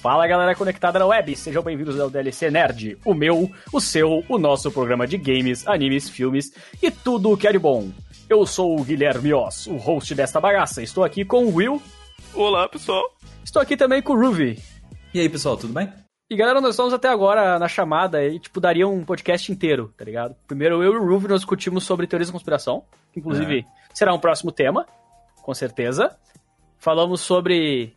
[0.00, 4.38] Fala galera conectada na web, sejam bem-vindos ao DLC Nerd, o meu, o seu, o
[4.38, 7.90] nosso programa de games, animes, filmes e tudo o que é de bom.
[8.26, 10.82] Eu sou o Guilherme Oss, o host desta bagaça.
[10.82, 11.82] Estou aqui com o Will.
[12.32, 13.02] Olá, pessoal.
[13.44, 14.58] Estou aqui também com o Ruby.
[15.12, 15.92] E aí, pessoal, tudo bem?
[16.30, 20.04] E galera, nós estamos até agora na chamada e, tipo, daria um podcast inteiro, tá
[20.06, 20.34] ligado?
[20.46, 23.64] Primeiro eu e o Ruby nós discutimos sobre teorias de conspiração, que inclusive é.
[23.92, 24.86] será um próximo tema,
[25.42, 26.16] com certeza.
[26.78, 27.94] Falamos sobre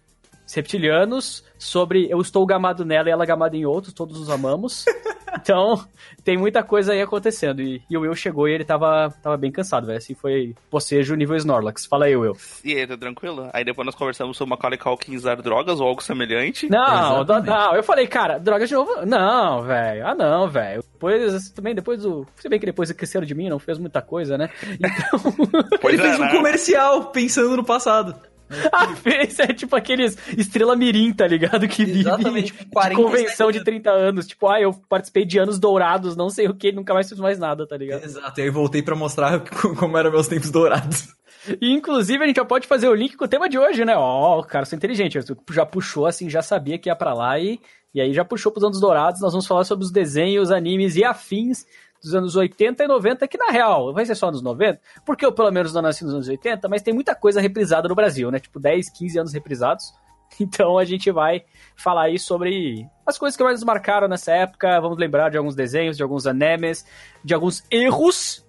[0.52, 4.86] reptilianos, sobre eu estou gamado nela e ela gamada em outros, todos os amamos.
[5.44, 5.84] Então,
[6.24, 7.62] tem muita coisa aí acontecendo.
[7.62, 9.98] E, e, o Will chegou e ele tava, tava bem cansado, velho.
[9.98, 11.86] Assim foi pocejo nível Snorlax.
[11.86, 12.38] Fala aí, Will.
[12.64, 13.50] E aí, tá tranquilo?
[13.52, 16.70] Aí depois nós conversamos sobre Macaulay Culkin usar drogas ou algo semelhante.
[16.70, 17.76] Não, não, não.
[17.76, 19.06] Eu falei, cara, drogas de novo?
[19.06, 20.08] Não, velho.
[20.08, 20.84] Ah, não, velho.
[20.94, 22.26] Depois, também, depois do...
[22.36, 24.50] Se bem que depois esqueceram de mim, não fez muita coisa, né?
[24.84, 25.90] Então...
[25.90, 26.32] Ele é, fez um né?
[26.32, 28.16] comercial pensando no passado.
[28.72, 31.68] A fez é tipo aqueles estrela mirim, tá ligado?
[31.68, 34.28] Que vive tipo, de convenção de 30 anos.
[34.28, 37.40] Tipo, ah, eu participei de anos dourados, não sei o que, nunca mais fiz mais
[37.40, 38.04] nada, tá ligado?
[38.04, 39.40] Exato, e aí voltei para mostrar
[39.78, 41.14] como eram meus tempos dourados.
[41.62, 43.96] E, inclusive, a gente já pode fazer o link com o tema de hoje, né?
[43.98, 45.20] Ó, oh, cara, sou inteligente.
[45.52, 47.60] Já puxou, assim, já sabia que ia para lá e,
[47.94, 49.22] e aí já puxou pros anos dourados.
[49.22, 51.66] Nós vamos falar sobre os desenhos, animes e afins
[52.04, 55.32] dos anos 80 e 90, que na real vai ser só nos 90, porque eu
[55.32, 58.40] pelo menos não nasci nos anos 80, mas tem muita coisa reprisada no Brasil, né?
[58.40, 59.94] Tipo 10, 15 anos reprisados.
[60.40, 61.44] Então a gente vai
[61.76, 64.82] falar aí sobre as coisas que mais nos marcaram nessa época.
[64.82, 66.88] Vamos lembrar de alguns desenhos, de alguns animes,
[67.24, 68.44] de alguns erros.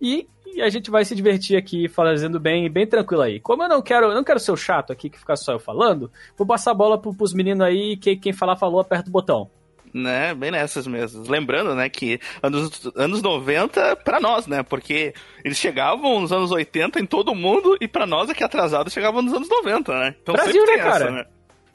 [0.00, 3.40] E, e a gente vai se divertir aqui fazendo bem, bem tranquilo aí.
[3.40, 6.12] Como eu não quero, não quero ser o chato aqui que ficar só eu falando,
[6.36, 9.50] vou passar a bola pro, pros meninos aí, que quem falar falou, aperta o botão
[9.96, 10.34] né?
[10.34, 11.24] Bem nessas mesmo.
[11.28, 14.62] Lembrando, né, que anos, anos 90 para nós, né?
[14.62, 19.22] Porque eles chegavam nos anos 80 em todo mundo e para nós aqui atrasados chegavam
[19.22, 20.14] nos anos 90, né?
[20.22, 21.04] Então Brasil, né, cara?
[21.04, 21.24] Essa, né?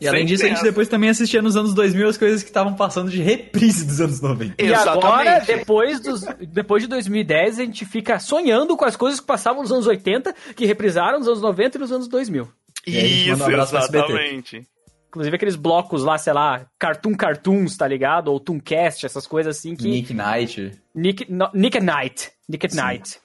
[0.02, 2.74] E além disso, a gente depois também assistia nos anos 2000 as coisas que estavam
[2.74, 4.56] passando de reprise dos anos 90.
[4.58, 5.06] E Exatamente.
[5.06, 9.62] agora, depois, dos, depois de 2010, a gente fica sonhando com as coisas que passavam
[9.62, 12.48] nos anos 80, que reprisaram nos anos 90 e nos anos 2000.
[12.88, 14.66] Isso, um exatamente.
[15.12, 18.30] Inclusive aqueles blocos lá, sei lá, Cartoon Cartoons, tá ligado?
[18.30, 19.84] Ou Tooncast, essas coisas assim que.
[19.84, 20.82] Nick Knight.
[20.96, 22.32] Nick, no, Nick at Night.
[22.48, 22.78] Nick at Sim.
[22.78, 23.20] Night.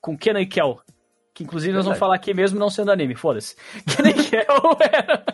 [0.00, 0.80] Com Kenan e Kel.
[1.34, 1.76] Que inclusive Verdade.
[1.76, 3.54] nós vamos falar aqui mesmo não sendo anime, foda-se.
[3.84, 5.24] Kenan e Kel era.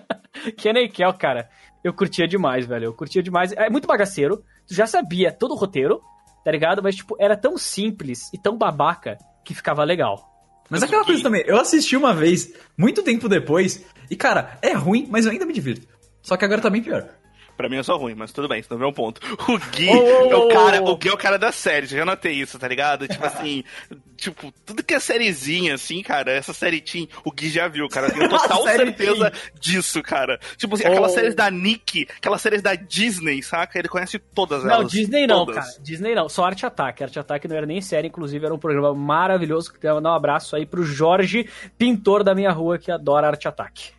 [0.56, 1.48] Kenan e Kel, cara,
[1.84, 2.86] eu curtia demais, velho.
[2.86, 3.52] Eu curtia demais.
[3.52, 4.42] É muito bagaceiro.
[4.66, 6.02] Tu já sabia todo o roteiro,
[6.44, 6.82] tá ligado?
[6.82, 10.32] Mas, tipo, era tão simples e tão babaca que ficava legal.
[10.68, 15.06] Mas aquela coisa também, eu assisti uma vez, muito tempo depois, e cara, é ruim,
[15.10, 15.86] mas eu ainda me divirto.
[16.22, 17.08] Só que agora tá bem pior.
[17.56, 19.20] Pra mim é só ruim, mas tudo bem, isso não é um ponto.
[19.48, 22.32] O Gui oh, é o cara, o Gui é o cara da série, já notei
[22.32, 23.06] isso, tá ligado?
[23.06, 23.62] Tipo assim,
[24.16, 28.06] tipo, tudo que é sériezinha, assim, cara, essa série Team, o Gui já viu, cara.
[28.06, 29.52] Eu tenho total certeza team.
[29.60, 30.40] disso, cara.
[30.56, 30.88] Tipo assim, oh.
[30.88, 33.78] aquelas séries da Nick, aquelas séries da Disney, saca?
[33.78, 34.78] Ele conhece todas elas.
[34.78, 35.64] Não, Disney não, todas.
[35.64, 35.82] cara.
[35.82, 37.04] Disney não, só Arte Ataque.
[37.04, 39.72] Arte Ataque não era nem série, inclusive era um programa maravilhoso.
[39.72, 43.46] Que eu dar um abraço aí pro Jorge, pintor da minha rua, que adora Arte
[43.46, 43.90] Ataque.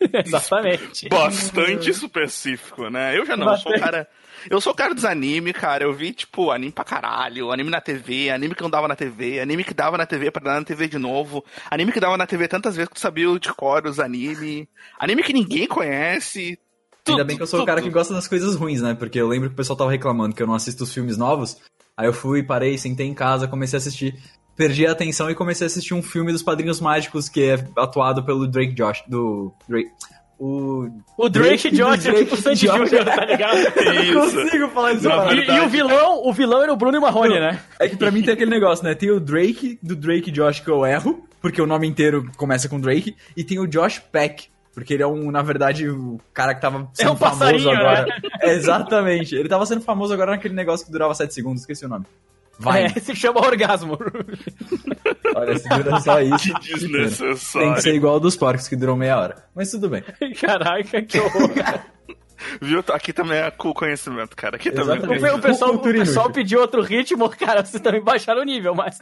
[0.24, 1.08] Exatamente.
[1.08, 3.16] Bastante específico, né?
[3.18, 3.62] Eu já não, Bastante.
[3.62, 4.08] sou o cara.
[4.48, 5.84] Eu sou o cara dos anime, cara.
[5.84, 9.40] Eu vi, tipo, anime pra caralho, anime na TV, anime que não dava na TV,
[9.40, 12.26] anime que dava na TV pra dar na TV de novo, anime que dava na
[12.26, 16.58] TV tantas vezes que tu sabia de cor os anime, anime que ninguém conhece.
[17.02, 17.64] Tudo, Ainda bem que eu sou tudo.
[17.64, 18.94] o cara que gosta das coisas ruins, né?
[18.94, 21.56] Porque eu lembro que o pessoal tava reclamando que eu não assisto os filmes novos.
[21.96, 24.14] Aí eu fui, parei, sentei em casa, comecei a assistir
[24.58, 28.24] perdi a atenção e comecei a assistir um filme dos Padrinhos Mágicos que é atuado
[28.24, 29.90] pelo Drake Josh, do Drake.
[30.36, 33.58] O, o Drake, Drake Josh é tipo Sandy Jr., tá ligado?
[34.02, 34.36] Isso.
[34.36, 35.08] Não consigo falar isso.
[35.08, 37.60] E, e, o vilão, o vilão era o Bruno e Marrone, Não, né?
[37.80, 38.94] É que pra mim tem aquele negócio, né?
[38.94, 42.78] Tem o Drake, do Drake Josh que eu erro, porque o nome inteiro começa com
[42.78, 46.60] Drake, e tem o Josh Peck, porque ele é um, na verdade, o cara que
[46.60, 48.06] tava sendo é um famoso agora.
[48.06, 48.52] Né?
[48.52, 49.34] exatamente.
[49.34, 52.06] Ele tava sendo famoso agora naquele negócio que durava 7 segundos, esqueci o nome.
[52.58, 52.84] Vai.
[52.84, 53.98] É, se chama orgasmo.
[55.34, 56.52] Olha, se dura só isso.
[56.54, 57.68] Que desnecessário.
[57.68, 59.44] Tem que ser igual dos porcos que duram meia hora.
[59.54, 60.02] Mas tudo bem.
[60.40, 61.50] Caraca, que horror.
[62.62, 62.84] Viu?
[62.92, 64.56] Aqui também é com conhecimento, cara.
[64.56, 64.98] Aqui também.
[65.00, 69.00] O, o pessoal, o pessoal pediu outro ritmo, cara, vocês também baixaram o nível, mas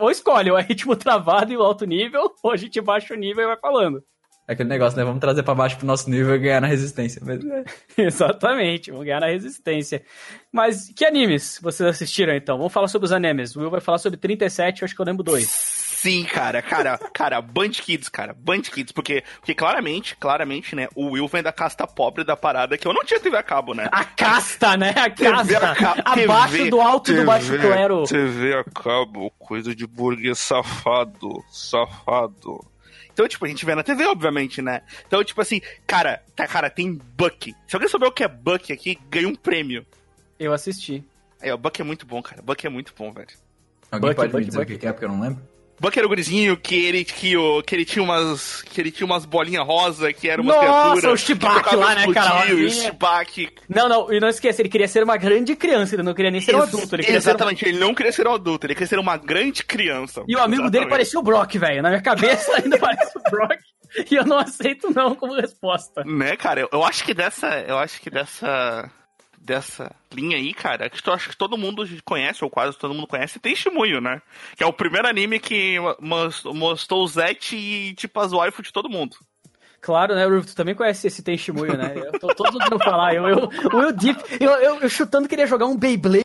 [0.00, 3.16] ou escolhe, ou é ritmo travado e o alto nível, ou a gente baixa o
[3.16, 4.02] nível e vai falando.
[4.50, 5.04] É aquele negócio, né?
[5.04, 7.22] Vamos trazer para baixo pro nosso nível e ganhar na resistência.
[7.24, 7.38] Mas...
[7.44, 7.64] É.
[8.02, 10.02] Exatamente, vamos ganhar na resistência.
[10.50, 12.58] Mas que animes vocês assistiram então?
[12.58, 13.54] Vamos falar sobre os animes.
[13.54, 15.46] O Will vai falar sobre 37, eu acho que eu lembro dois.
[15.46, 21.10] Sim, cara, cara, cara, Band Kids, cara, Band Kids, porque, porque claramente, claramente, né, o
[21.10, 23.88] Will vem da casta pobre da parada que eu não tinha TV a cabo, né?
[23.92, 24.90] A casta, né?
[24.96, 25.68] A casta.
[26.04, 28.02] A Abaixo TV, do alto TV, do baixo clero.
[28.02, 32.69] TV a cabo, coisa de burguês safado, safado.
[33.20, 34.80] Então, tipo, a gente vê na TV, obviamente, né?
[35.06, 37.54] Então, tipo assim, cara, tá, cara, tem Buck.
[37.68, 39.84] Se alguém souber o que é Buck aqui, ganha um prêmio.
[40.38, 41.04] Eu assisti.
[41.38, 42.40] É, o Buck é muito bom, cara.
[42.40, 43.28] Buck é muito bom, velho.
[43.92, 44.74] Alguém Buck, pode Buck, me dizer Buck.
[44.74, 45.42] o que é, porque eu não lembro?
[45.80, 47.34] Buck era o gurizinho que ele, que,
[47.66, 48.60] que ele tinha umas.
[48.60, 52.54] que ele tinha umas bolinhas rosa, que era uma Nossa, o Chewbacca lá, né, cara?
[52.54, 53.50] O Chewbacca.
[53.66, 56.42] Não, não, e não esqueça, ele queria ser uma grande criança, ele não queria nem
[56.42, 56.94] ser um adulto.
[56.96, 57.70] Ele exatamente, uma...
[57.70, 60.22] ele não queria ser um adulto, ele queria ser uma grande criança.
[60.28, 60.72] E o amigo exatamente.
[60.72, 61.82] dele parecia o Brock, velho.
[61.82, 63.58] Na minha cabeça ainda parece o Brock.
[64.10, 66.04] E eu não aceito não como resposta.
[66.04, 66.60] Né, cara?
[66.60, 67.48] Eu, eu acho que dessa.
[67.66, 68.90] Eu acho que dessa
[69.50, 73.08] dessa linha aí, cara, que eu acho que todo mundo conhece, ou quase todo mundo
[73.08, 74.22] conhece, tem Shimuyo, né?
[74.56, 75.76] Que é o primeiro anime que
[76.52, 79.16] mostrou o Zet e, tipo, as waifu de todo mundo.
[79.80, 80.46] Claro, né, Ruf?
[80.46, 81.94] Tu também conhece esse Tenshimuyo, né?
[81.96, 83.14] Eu tô todo mundo falar.
[83.14, 86.24] Eu, eu, o Will Deep, eu, eu, eu chutando queria jogar um Beyblade.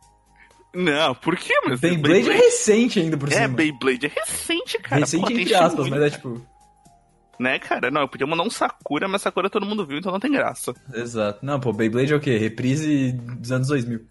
[0.74, 3.46] Não, por que, mas Beyblade, Beyblade é recente ainda por é, cima.
[3.46, 5.00] É, Beyblade é recente, cara.
[5.00, 6.46] Recente Pô, entre aspas, mas é tipo...
[7.40, 7.92] Né, cara?
[7.92, 10.74] Não, eu podia mandar um Sakura, mas Sakura todo mundo viu, então não tem graça.
[10.94, 11.40] Exato.
[11.46, 12.38] Não, pô, Beyblade é o quê?
[12.38, 14.02] Reprise dos anos 2000.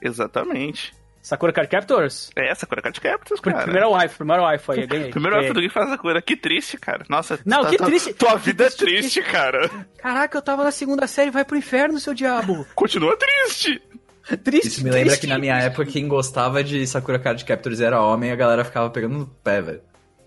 [0.00, 0.94] Exatamente.
[1.22, 2.30] Sakura Card Captors?
[2.36, 3.62] É, Sakura Card Captors, cara.
[3.62, 5.10] Primeiro wife, primeiro wife aí, ganhei.
[5.10, 6.20] Primeiro wife do que faz Sakura.
[6.20, 7.04] Que triste, cara.
[7.08, 8.12] Nossa, Não, tá, que tá, triste.
[8.12, 9.70] Tua vida é triste, cara.
[9.96, 12.66] Caraca, eu tava na segunda série, vai pro inferno, seu diabo.
[12.74, 13.80] Continua triste.
[14.42, 15.20] Triste, Isso me lembra triste.
[15.22, 18.64] que na minha época quem gostava de Sakura Card Captors era homem e a galera
[18.64, 19.80] ficava pegando no pé, velho.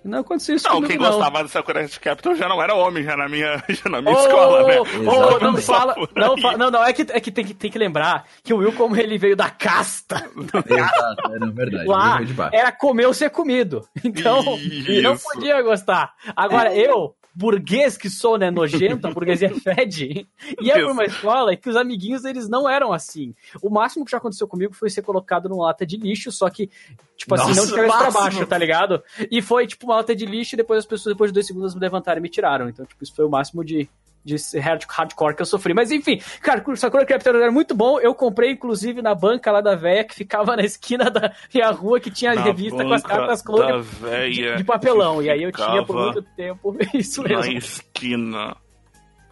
[0.08, 3.18] Não aconteceu isso Não, comigo, quem gostava do Sakura Capital já não era homem, já
[3.18, 4.80] na minha, já na minha oh, escola, né?
[4.80, 7.78] Oh, não fala, não, fala, não, não, é que, é que, tem, que tem que
[7.78, 10.26] lembrar que o Will, como ele veio da casta,
[10.66, 11.86] Exato, é verdade.
[11.86, 12.20] Lá
[12.54, 13.86] era comer ou ser comido.
[14.04, 15.02] Então, Isso.
[15.02, 16.14] não podia gostar.
[16.36, 20.28] Agora, eu, burguês que sou, né, nojento, a burguesia fede,
[20.60, 23.36] ia pra uma escola e que os amiguinhos, eles não eram assim.
[23.62, 26.68] O máximo que já aconteceu comigo foi ser colocado numa lata de lixo, só que,
[27.16, 29.04] tipo assim, Nossa, não de cabeça pra baixo, tá ligado?
[29.30, 31.76] E foi, tipo, uma lata de lixo e depois as pessoas, depois de dois segundos,
[31.76, 32.68] me levantaram e me tiraram.
[32.70, 33.88] Então, tipo, isso foi o máximo de,
[34.28, 35.74] de hardcore que eu sofri.
[35.74, 38.00] Mas enfim, cara, o Sakura Captor era muito bom.
[38.00, 42.00] Eu comprei, inclusive, na banca lá da véia, que ficava na esquina da minha rua,
[42.00, 43.86] que tinha na revista com as cartas clone
[44.32, 45.24] de, de, papelão.
[45.24, 47.40] E aí eu tinha por muito tempo isso mesmo.
[47.40, 48.58] Na esquina.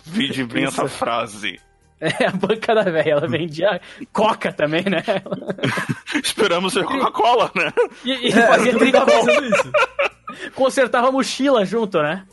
[0.06, 1.60] Vide bem essa frase.
[2.00, 3.82] É, a banca da velha, ela vendia
[4.12, 5.02] coca também, né?
[6.22, 7.72] Esperamos ser Coca-Cola, né?
[8.04, 9.72] E, e é, fazia 30 isso.
[10.54, 12.26] Consertava a mochila junto, né?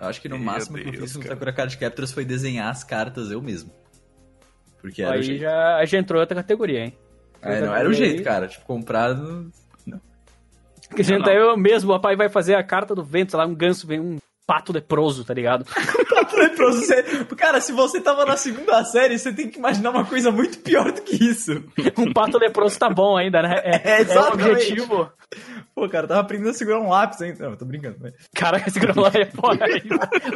[0.00, 2.24] Eu acho que no Meu máximo Deus, que eu fiz com Sakura Card Captors foi
[2.24, 3.70] desenhar as cartas eu mesmo.
[4.80, 6.96] Porque era Aí já, já entrou outra categoria, hein?
[7.42, 8.48] É, não era o jeito, cara.
[8.48, 9.50] Tipo, comprado.
[9.86, 10.00] Não.
[10.94, 13.54] Que gente, eu mesmo, o pai vai fazer a carta do vento, sei lá, um
[13.54, 14.18] ganso, vem um
[14.50, 15.64] pato leproso, tá ligado?
[16.10, 16.80] pato leproso.
[16.80, 17.24] Você...
[17.36, 20.90] Cara, se você tava na segunda série, você tem que imaginar uma coisa muito pior
[20.90, 21.52] do que isso.
[21.96, 23.60] um pato leproso tá bom ainda, né?
[23.62, 25.08] É, é, é o objetivo.
[25.72, 27.48] Pô, cara, tava aprendendo a segurar um lápis ainda.
[27.48, 28.14] Não, tô brincando, velho.
[28.34, 29.64] Caraca, segurar um lápis é foda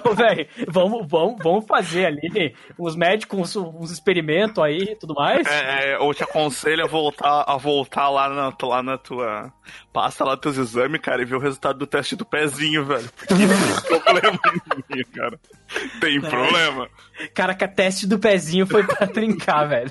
[0.04, 5.14] Ô, velho, vamos, vamos, vamos fazer ali uns médicos, uns, uns experimentos aí e tudo
[5.14, 5.44] mais.
[5.46, 9.52] É, é, eu te aconselho a voltar, a voltar lá, na, lá na tua.
[9.92, 13.10] Passa lá teus exames, cara, e ver o resultado do teste do pezinho, velho.
[13.26, 13.38] Tem
[14.04, 14.38] problema
[14.90, 15.40] em cara.
[16.00, 16.20] Tem é.
[16.20, 16.88] problema.
[17.32, 19.90] Caraca, teste do pezinho foi pra trincar, velho.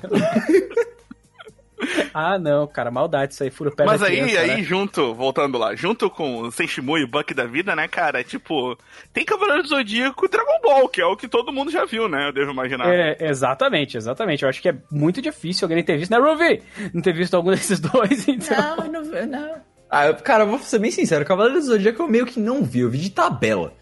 [2.12, 4.62] Ah, não, cara, maldade isso aí, furo pé Mas aí, criança, aí né?
[4.62, 8.78] junto, voltando lá, junto com o Senshimu e o Buck da vida, né, cara, tipo,
[9.12, 12.08] tem Cavaleiro do Zodíaco e Dragon Ball, que é o que todo mundo já viu,
[12.08, 12.88] né, eu devo imaginar.
[12.88, 16.62] É, exatamente, exatamente, eu acho que é muito difícil alguém ter visto, né, Ruby?
[16.92, 18.76] Não ter visto algum desses dois, então...
[18.76, 19.54] Não, não, não.
[19.90, 22.62] Ah, eu, cara, eu vou ser bem sincero, Cavaleiro do Zodíaco eu meio que não
[22.62, 23.72] vi, eu vi de tabela.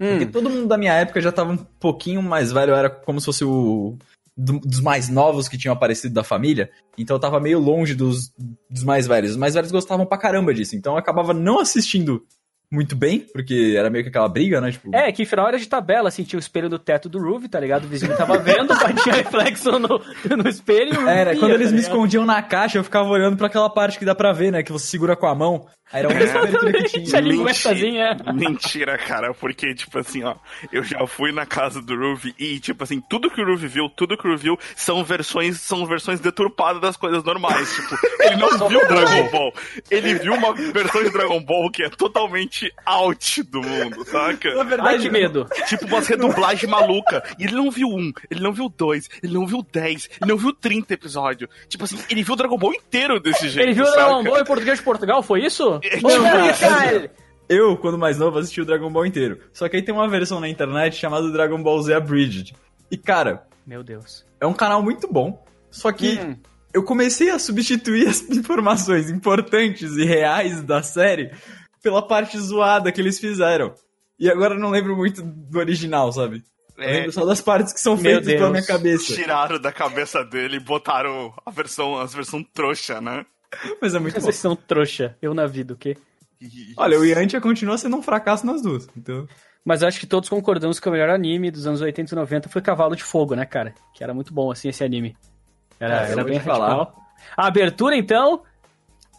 [0.00, 0.10] Hum.
[0.10, 3.26] Porque todo mundo da minha época já tava um pouquinho mais velho, era como se
[3.26, 3.96] fosse o
[4.36, 8.32] do, dos mais novos que tinham aparecido da família, então eu tava meio longe dos,
[8.68, 9.32] dos mais velhos.
[9.32, 12.24] Os mais velhos gostavam pra caramba disso, então eu acabava não assistindo
[12.70, 14.72] muito bem, porque era meio que aquela briga, né?
[14.72, 14.94] Tipo...
[14.94, 17.60] É, que final era de tabela, assim, tinha o espelho do teto do Ruby, tá
[17.60, 17.84] ligado?
[17.84, 20.00] O vizinho tava vendo, batia reflexo no,
[20.36, 21.08] no espelho.
[21.08, 23.98] Era, via, quando eles tá me escondiam na caixa, eu ficava olhando para aquela parte
[23.98, 24.62] que dá pra ver, né?
[24.62, 25.66] Que você segura com a mão.
[25.92, 27.04] Era mesmo abertura que tinha.
[27.22, 30.34] Mentira, mentira, cara, porque, tipo assim, ó,
[30.72, 33.88] eu já fui na casa do Ruby e, tipo assim, tudo que o Ruby viu,
[33.88, 37.72] tudo que o Ruby viu são versões, são versões deturpadas das coisas normais.
[37.76, 39.52] tipo, ele não viu Dragon Ball.
[39.90, 44.54] Ele viu uma versão de Dragon Ball que é totalmente out do mundo, saca?
[44.54, 45.46] Na verdade, Ai, que medo.
[45.68, 47.22] Tipo, uma redublagem maluca.
[47.38, 50.38] E ele não viu um, ele não viu dois, ele não viu dez, ele não
[50.38, 51.48] viu trinta episódios.
[51.68, 53.66] Tipo assim, ele viu o Dragon Ball inteiro desse jeito.
[53.66, 55.73] Ele viu o Dragon Ball em português de Portugal, foi isso?
[57.48, 59.38] Eu, quando mais novo, assisti o Dragon Ball inteiro.
[59.52, 62.54] Só que aí tem uma versão na internet chamada Dragon Ball Z Abridged.
[62.90, 63.46] E, cara...
[63.66, 64.24] Meu Deus.
[64.40, 65.44] É um canal muito bom.
[65.70, 66.36] Só que hum.
[66.72, 71.32] eu comecei a substituir as informações importantes e reais da série
[71.82, 73.74] pela parte zoada que eles fizeram.
[74.18, 76.42] E agora eu não lembro muito do original, sabe?
[76.78, 76.88] É.
[76.88, 79.14] Eu lembro só das partes que são feitas pela minha cabeça.
[79.14, 83.24] Tiraram da cabeça dele e botaram a versão, a versão trouxa, né?
[83.80, 85.16] Mas é muito Vocês são trouxa.
[85.20, 85.96] Eu na vida, o quê?
[86.76, 89.26] Olha, o Yantia continua sendo um fracasso nas duas, então...
[89.64, 92.48] Mas eu acho que todos concordamos que o melhor anime dos anos 80 e 90
[92.50, 93.74] foi Cavalo de Fogo, né, cara?
[93.94, 95.16] Que era muito bom, assim, esse anime.
[95.80, 96.56] Era, é, era bem radical.
[96.58, 96.94] Falar.
[97.34, 98.42] A abertura, então,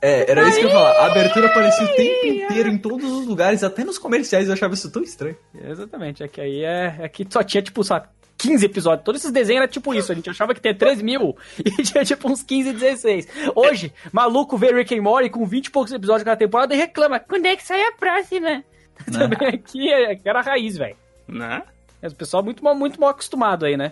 [0.01, 0.91] é, era isso que eu ia falar.
[0.91, 4.75] A abertura aparecia o tempo inteiro em todos os lugares, até nos comerciais eu achava
[4.75, 5.35] isso tão estranho.
[5.53, 8.03] Exatamente, é que aí é, é que só tinha, tipo, só
[8.45, 9.03] 15 episódios.
[9.03, 10.11] Todos esses desenhos eram tipo isso.
[10.11, 13.27] A gente achava que tinha 3 mil e tinha tipo uns 15, 16.
[13.55, 17.19] Hoje, maluco vê Rick and Morty com 20 e poucos episódios cada temporada e reclama:
[17.19, 18.63] quando é que sai a próxima?
[19.07, 19.19] Né?
[19.19, 20.95] Também aqui é, era a raiz, velho.
[21.27, 21.61] Né?
[22.01, 23.91] É, o pessoal muito mal, muito mal acostumado aí, né?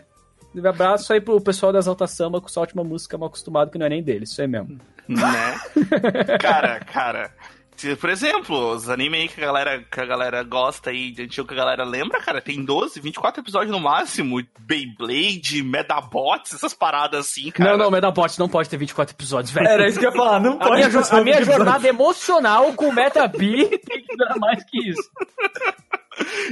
[0.56, 3.78] Um abraço aí pro pessoal das Altas Samba com sua última música mal acostumado, que
[3.78, 4.80] não é nem deles, isso aí mesmo.
[5.10, 5.58] Né?
[6.40, 7.32] cara, cara.
[8.00, 11.48] Por exemplo, os animes aí que a galera, que a galera gosta aí, de antigo
[11.48, 14.42] que a galera lembra, cara, tem 12, 24 episódios no máximo.
[14.60, 17.72] Beyblade, Medabots, essas paradas assim, cara.
[17.72, 19.68] Não, não, Medabots não pode ter 24 episódios, velho.
[19.68, 20.84] Era isso que eu ia falar, não pode.
[20.84, 25.10] A minha, a minha jornada emocional com o Metabee tem que durar mais que isso.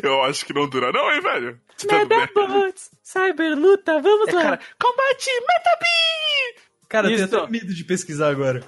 [0.02, 1.60] Eu acho que não dura não, hein, velho?
[1.90, 4.42] Medabots, Cyberluta, vamos é, lá.
[4.44, 6.72] Cara, combate Metabee!
[6.90, 8.64] Cara, eu tenho até medo de pesquisar agora.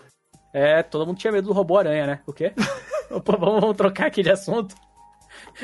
[0.54, 2.20] É, todo mundo tinha medo do robô-aranha, né?
[2.28, 2.54] O quê?
[3.10, 4.76] Opa, vamos, vamos, trocar aqui de assunto.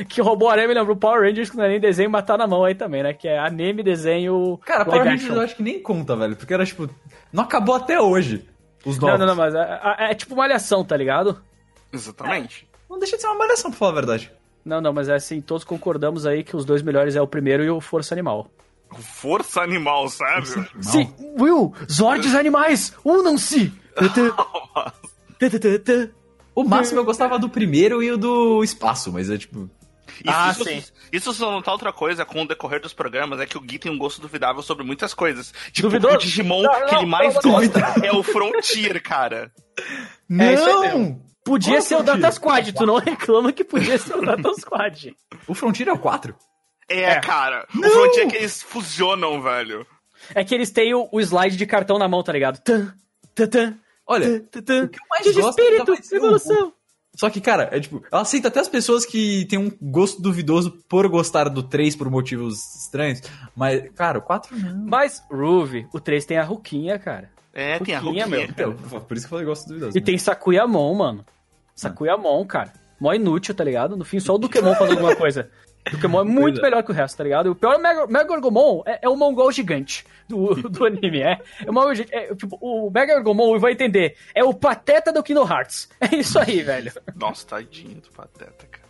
[0.08, 2.74] Que robô-aranha me lembrou Power Rangers, que não é nem desenho matar na mão aí
[2.74, 3.14] também, né?
[3.14, 4.58] Que é anime, desenho.
[4.66, 6.36] Cara, Power Rangers eu acho que nem conta, velho.
[6.36, 6.90] Porque era tipo.
[7.32, 8.48] Não acabou até hoje.
[8.86, 9.20] Os novos.
[9.20, 11.42] Não, não, não, mas é, é, é tipo malhação, tá ligado?
[11.92, 12.68] Exatamente.
[12.72, 14.32] É, não deixa de ser uma malhação, pra falar a verdade.
[14.64, 17.64] Não, não, mas é assim, todos concordamos aí que os dois melhores é o primeiro
[17.64, 18.50] e o Força Animal.
[19.00, 20.48] Força Animal, sabe?
[20.82, 23.72] Sim, Will, Zords animais, unam-se!
[26.56, 29.70] o máximo eu gostava do primeiro e o do espaço, mas é tipo.
[30.08, 30.84] Isso, ah, isso, sim.
[31.14, 33.80] Isso só não tá outra coisa com o decorrer dos programas, é que o Gui
[33.80, 35.54] tem um gosto duvidável sobre muitas coisas.
[35.72, 36.16] Tipo, Duvidoso?
[36.16, 39.52] o Digimon não, não, que ele mais gosta é o Frontier, cara.
[40.28, 40.46] Não!
[40.46, 44.54] É podia Qual ser o Data Squad, tu não reclama que podia ser o Data
[44.56, 45.16] Squad.
[45.48, 46.36] o Frontier é o 4?
[46.90, 47.20] É, é.
[47.20, 47.66] cara.
[47.74, 47.88] Não.
[47.88, 49.88] O Frontier é que eles fusionam, velho.
[50.36, 52.60] É que eles têm o, o slide de cartão na mão, tá ligado?
[52.60, 52.94] Tan,
[53.34, 53.78] tan, tan,
[54.12, 56.74] Olha, o que eu mais de gosto espírito, é evolução.
[57.16, 60.72] Só que, cara, é tipo, ela aceita até as pessoas que têm um gosto duvidoso
[60.90, 63.22] por gostar do 3 por motivos estranhos.
[63.56, 64.86] Mas, cara, o 4 não.
[64.86, 67.30] Mas, Ruve, o 3 tem a Ruquinha, cara.
[67.54, 68.42] É, Ruquinha, tem a Ruquinha, meu.
[68.42, 69.96] Então, por isso que eu falei gosto duvidoso.
[69.96, 70.06] E né?
[70.06, 71.26] tem Sakuyamon, mano.
[71.76, 72.74] Sakuyamon, cara.
[73.00, 73.96] Mó inútil, tá ligado?
[73.96, 75.52] No fim, só o Dukemon faz alguma coisa.
[75.92, 76.62] Pokémon é muito é.
[76.64, 77.52] melhor que o resto, tá ligado?
[77.52, 81.40] O pior Mega, Mega Orgomon é, é o mongol gigante do, do anime, é.
[81.66, 85.90] É, uma, é tipo, o Mega Orgomon, vai entender, é o pateta do Kingdom Hearts.
[86.00, 86.92] É isso aí, velho.
[87.16, 88.90] Nossa, tadinho do pateta, cara.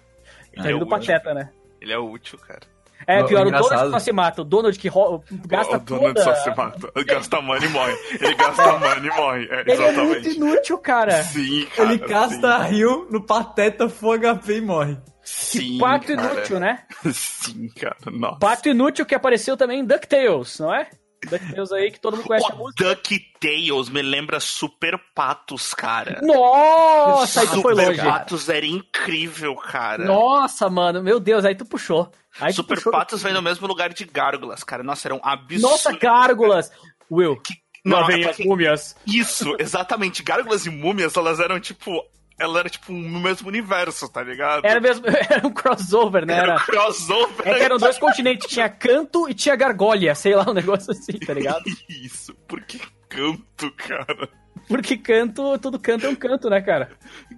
[0.54, 1.50] Ele tá é do pateta, né?
[1.82, 2.62] Ele é útil, cara.
[3.08, 4.42] É, pior, o Donald só se mata.
[4.42, 5.24] O Donald que ro...
[5.48, 6.24] gasta o Donald toda...
[6.24, 6.92] só se mata.
[7.06, 7.98] Gasta money e morre.
[8.20, 9.48] Ele gasta money e morre.
[9.50, 11.24] É, ele é muito inútil, cara.
[11.24, 11.90] Sim, cara.
[11.90, 12.70] Ele gasta sim.
[12.70, 14.98] rio no pateta, full HP e morre.
[15.30, 16.34] Sim, que pato cara.
[16.34, 16.84] inútil, né?
[17.14, 17.98] Sim, cara.
[18.12, 18.40] Nossa.
[18.40, 20.90] Pato inútil que apareceu também em DuckTales, não é?
[21.24, 22.84] DuckTales aí que todo mundo conhece o a música.
[22.84, 26.20] DuckTales me lembra Super Patos, cara.
[26.24, 27.96] Nossa, tu foi longe.
[27.96, 30.04] Super Patos era incrível, cara.
[30.04, 32.12] Nossa, mano, meu Deus, aí tu puxou.
[32.40, 32.92] Aí Super tu puxou...
[32.92, 34.82] Patos vem no mesmo lugar de Gárgulas, cara.
[34.82, 35.70] Nossa, era um absurdo.
[35.70, 36.72] Nossa, Gárgulas!
[37.12, 37.54] Will, que...
[37.86, 38.96] Não, vem é as múmias.
[39.06, 40.24] Isso, exatamente.
[40.24, 42.04] Gárgulas e múmias, elas eram tipo
[42.40, 44.66] ela era, tipo, no mesmo universo, tá ligado?
[44.66, 46.38] Era mesmo, era um crossover, né?
[46.38, 47.48] Era, um crossover.
[47.48, 51.20] É que eram dois continentes, tinha canto e tinha gargolha, sei lá, um negócio assim,
[51.20, 51.64] tá ligado?
[51.90, 52.80] Isso, por que
[53.10, 54.30] canto, cara?
[54.68, 56.92] Porque canto, todo canto é um canto, né, cara?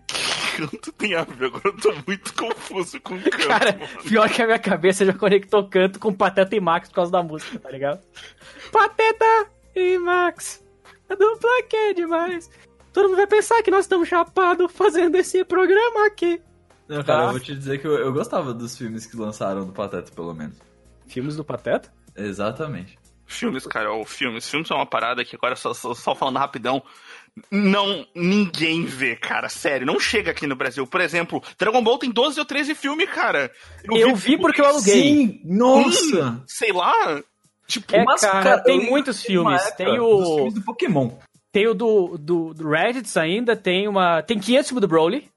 [0.06, 1.46] Que canto tem a ver?
[1.46, 3.38] Agora eu tô muito confuso com canto.
[3.48, 4.04] Cara, mano.
[4.04, 7.24] pior que a minha cabeça já conectou canto com Pateta e Max por causa da
[7.24, 8.02] música, tá ligado?
[8.72, 10.64] Pateta e Max,
[11.10, 12.50] a dupla que é demais.
[12.94, 16.42] Todo mundo vai pensar que nós estamos chapados fazendo esse programa aqui.
[16.88, 17.26] Não, cara, tá?
[17.28, 20.34] eu vou te dizer que eu, eu gostava dos filmes que lançaram do Pateta, pelo
[20.34, 20.58] menos.
[21.08, 21.92] Filmes do Pateta?
[22.16, 23.00] Exatamente.
[23.26, 24.50] Filmes, cara, o filmes.
[24.50, 26.84] Filmes são uma parada que agora, só, só, só, falando rapidão,
[27.50, 30.86] não, ninguém vê, cara, sério, não chega aqui no Brasil.
[30.86, 33.50] Por exemplo, Dragon Ball tem 12 ou 13 filmes, cara.
[33.86, 35.02] Eu, eu vi, vi, porque eu aluguei.
[35.02, 36.26] Sim, nossa!
[36.26, 37.22] Hum, sei lá.
[37.68, 39.64] Tipo, é, mas, cara, cara, tem muitos filmes.
[39.78, 40.36] Tem o.
[40.36, 41.12] filmes do Pokémon.
[41.52, 42.70] Tem o do, do, do
[43.18, 44.22] ainda, tem uma.
[44.22, 45.30] Tem 500 filmes do Broly.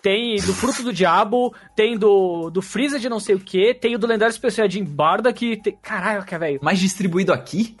[0.00, 3.94] Tem do Fruto do Diabo, tem do, do Freeza de não sei o que, tem
[3.94, 5.58] o do Lendário Especial de Barda que.
[5.58, 5.76] Tem...
[5.80, 6.58] Caralho, que velho.
[6.60, 7.76] Mas distribuído aqui?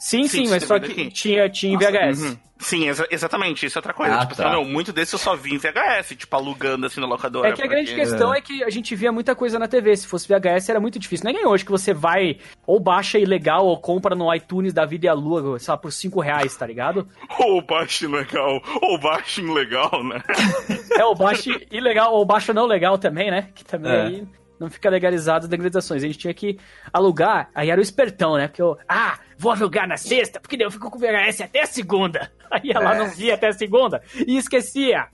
[0.00, 1.10] Sim, sim, sim mas só que aqui.
[1.10, 2.22] tinha, tinha em VHS.
[2.22, 2.36] Uhum.
[2.62, 4.14] Sim, exa exatamente, isso é outra coisa.
[4.16, 4.48] Ah, tipo, tá.
[4.48, 7.48] assim, meu, muito desse eu só vi em VHS, tipo, alugando assim na locadora.
[7.48, 9.96] É que a porque- grande questão é que a gente via muita coisa na TV.
[9.96, 11.24] Se fosse VHS era muito difícil.
[11.24, 14.84] Não é nem hoje que você vai ou baixa ilegal ou compra no iTunes da
[14.84, 17.06] Vida e a Lua, sei lá, por 5 reais, tá ligado?
[17.38, 20.22] Ou baixo legal, ou baixo legal, né?
[20.98, 23.48] É, ou baixa ilegal ou baixa não legal também, né?
[23.54, 24.00] Que também É.
[24.02, 24.26] aí
[24.60, 26.04] não fica legalizado as legalizações.
[26.04, 26.58] A gente tinha que
[26.92, 28.46] alugar, aí era o espertão, né?
[28.46, 31.66] Porque eu, ah, vou alugar na sexta, porque daí eu fico com VHS até a
[31.66, 32.30] segunda.
[32.50, 32.98] Aí ela É.
[32.98, 35.06] não via até a segunda e esquecia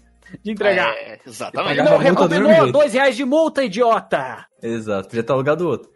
[0.43, 0.89] de entregar.
[0.95, 1.83] É, exatamente.
[1.83, 4.47] Não, recomendou dois reais de multa, idiota!
[4.63, 5.91] Exato, podia estar alugado outro.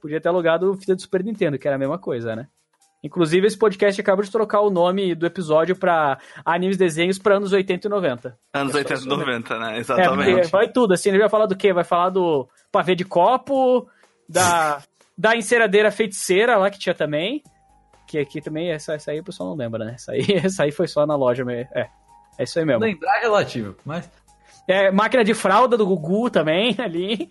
[0.00, 2.46] Podia ter alugado o fita do Super Nintendo, que era a mesma coisa, né?
[3.02, 7.52] Inclusive, esse podcast acaba de trocar o nome do episódio pra animes desenhos pra anos
[7.52, 8.38] 80 e 90.
[8.52, 9.24] Anos É só 80 e isso mesmo.
[9.24, 9.66] 90, né?
[9.66, 10.50] É, porque Exatamente.
[10.50, 11.72] vai tudo, assim, ele vai falar do quê?
[11.72, 13.88] Vai falar do pavê de copo,
[14.28, 14.82] da,
[15.16, 17.42] da enceradeira feiticeira lá que tinha também.
[18.08, 19.92] Que aqui também, essa, essa aí o pessoal não lembra, né?
[19.94, 21.70] Essa aí, essa aí foi só na loja mesmo.
[21.74, 21.88] É,
[22.38, 22.80] é isso aí mesmo.
[22.80, 24.10] Lembrar é relativo, mas.
[24.66, 27.30] É, máquina de fralda do Gugu também, ali.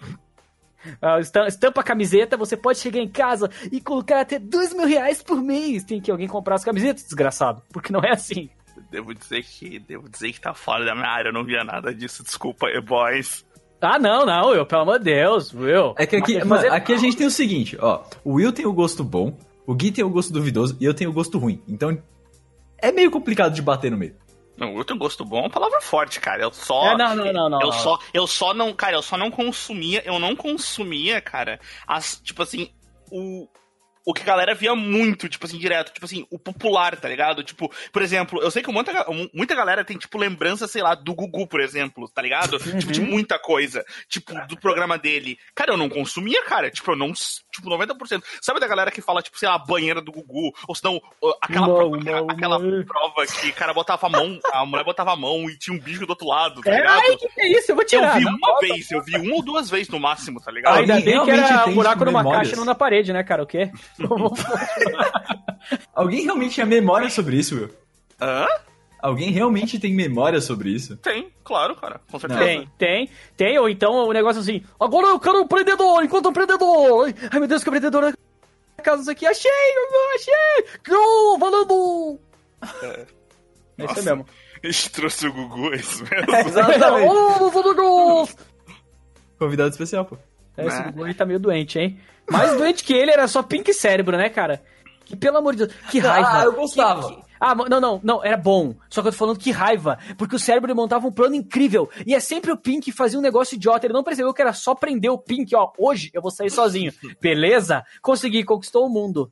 [1.01, 4.85] Ah, estam- Estampa a camiseta, você pode chegar em casa e colocar até dois mil
[4.87, 5.83] reais por mês.
[5.83, 7.61] Tem que alguém comprar as camisetas, desgraçado.
[7.71, 8.49] Porque não é assim.
[8.91, 11.93] Devo dizer que devo dizer que tá fora da minha área, eu não via nada
[11.93, 12.23] disso.
[12.23, 13.45] Desculpa aí, boys.
[13.81, 15.93] Ah, não, não, Will, pelo amor de Deus, Will.
[15.97, 18.03] É que aqui, fazer- aqui a gente tem o seguinte, ó.
[18.23, 21.09] O Will tem o gosto bom, o Gui tem o gosto duvidoso e eu tenho
[21.09, 21.61] o gosto ruim.
[21.67, 21.95] Então
[22.79, 24.15] é meio complicado de bater no meio.
[24.57, 26.41] Não, eu tenho gosto bom, é uma palavra forte, cara.
[26.41, 26.93] Eu só.
[26.93, 27.71] É, não, não, não, não, Eu não.
[27.73, 32.41] só, eu só não, cara, eu só não consumia, eu não consumia, cara, as, tipo
[32.41, 32.71] assim,
[33.11, 33.47] o.
[34.09, 37.43] O que a galera via muito, tipo assim, direto, tipo assim, o popular, tá ligado?
[37.43, 41.13] Tipo, por exemplo, eu sei que muita, muita galera tem, tipo, lembrança, sei lá, do
[41.13, 42.57] Gugu, por exemplo, tá ligado?
[42.57, 45.37] Tipo, de muita coisa, tipo, do programa dele.
[45.53, 48.23] Cara, eu não consumia, cara, tipo, eu não, tipo, 90%.
[48.41, 51.01] Sabe da galera que fala, tipo, sei lá, a banheira do Gugu, ou senão,
[51.41, 52.85] aquela, Não, prova, não, aquela não.
[52.85, 55.79] prova que o cara botava a mão, a mulher botava a mão e tinha um
[55.79, 56.99] bicho do outro lado, tá É, ligado?
[57.01, 57.71] ai, que que é isso?
[57.71, 58.17] Eu vou Eu tirar.
[58.17, 60.77] vi Não, uma vez, eu vi uma ou duas vezes no máximo, tá ligado?
[60.77, 62.41] Ainda bem que era um buraco numa memórias?
[62.43, 63.43] caixa e não na parede, né, cara?
[63.43, 63.69] O quê?
[65.93, 67.69] Alguém realmente tinha memória sobre isso, Will?
[68.21, 68.47] Hã?
[69.01, 70.97] Alguém realmente tem memória sobre isso?
[70.97, 72.41] Tem, claro, cara, com certeza.
[72.41, 76.33] Tem, tem, tem, ou então o negócio assim, agora eu quero um prendedor, enquanto um
[76.33, 77.13] prendedor.
[77.31, 78.13] Ai meu Deus, que prendedor na
[78.83, 79.51] casa aqui, achei,
[80.15, 80.33] achei,
[80.91, 82.19] oh, valendo.
[83.77, 84.01] É isso Nossa.
[84.01, 84.25] mesmo.
[84.63, 86.35] A gente trouxe o Gugu, é isso mesmo.
[86.47, 87.07] Exatamente.
[87.07, 88.29] Oh, valendo.
[89.37, 90.17] Convidado especial, pô.
[90.57, 90.85] É, esse Né?
[90.91, 91.99] Gugu aí tá meio doente, hein?
[92.29, 94.61] Mais doente que ele era só pink cérebro, né, cara?
[95.05, 96.41] Que pelo amor de Deus, que raiva.
[96.41, 97.07] Ah, eu gostava.
[97.07, 98.73] Que- que- Ah, não, não, não, era bom.
[98.89, 99.97] Só que eu tô falando que raiva.
[100.17, 101.87] Porque o cérebro ele montava um plano incrível.
[102.05, 103.85] E é sempre o Pink que fazia um negócio idiota.
[103.85, 105.71] Ele não percebeu que era só prender o Pink, ó.
[105.77, 106.91] Hoje eu vou sair sozinho.
[107.21, 107.83] Beleza?
[108.01, 109.31] Consegui, conquistou o mundo.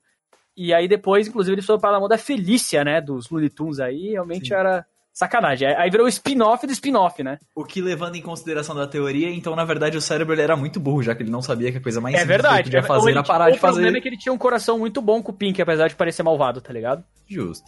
[0.56, 3.02] E aí depois, inclusive, ele foi para a mão da Felícia, né?
[3.02, 4.12] Dos Looney Tunes aí.
[4.12, 5.68] Realmente era sacanagem.
[5.78, 7.40] Aí virou o spin-off do spin-off, né?
[7.56, 10.80] O que levando em consideração da teoria, então na verdade o cérebro ele era muito
[10.80, 12.64] burro, já que ele não sabia que a coisa mais É simples que ele verdade.
[12.66, 13.98] podia É- fazer ele- era parar de O problema fazer.
[13.98, 16.60] é que ele tinha um coração muito bom com o Pink, apesar de parecer malvado,
[16.60, 17.04] tá ligado?
[17.28, 17.66] Justo.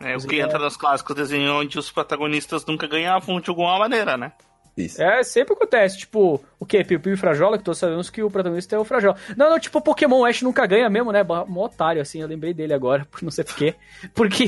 [0.00, 4.16] É, o que entra nos clássicos desenhos onde os protagonistas nunca ganhavam de alguma maneira,
[4.16, 4.30] né?
[4.78, 5.02] Isso.
[5.02, 5.98] É, sempre acontece.
[5.98, 6.84] Tipo, o quê?
[6.84, 9.16] Piu Piu e Frajola, que todos sabemos que o protagonista é o Frajola.
[9.36, 11.22] Não, não, tipo, Pokémon Ash nunca ganha mesmo, né?
[11.48, 13.74] Um otário, assim, eu lembrei dele agora, por não sei porquê.
[14.14, 14.44] Porque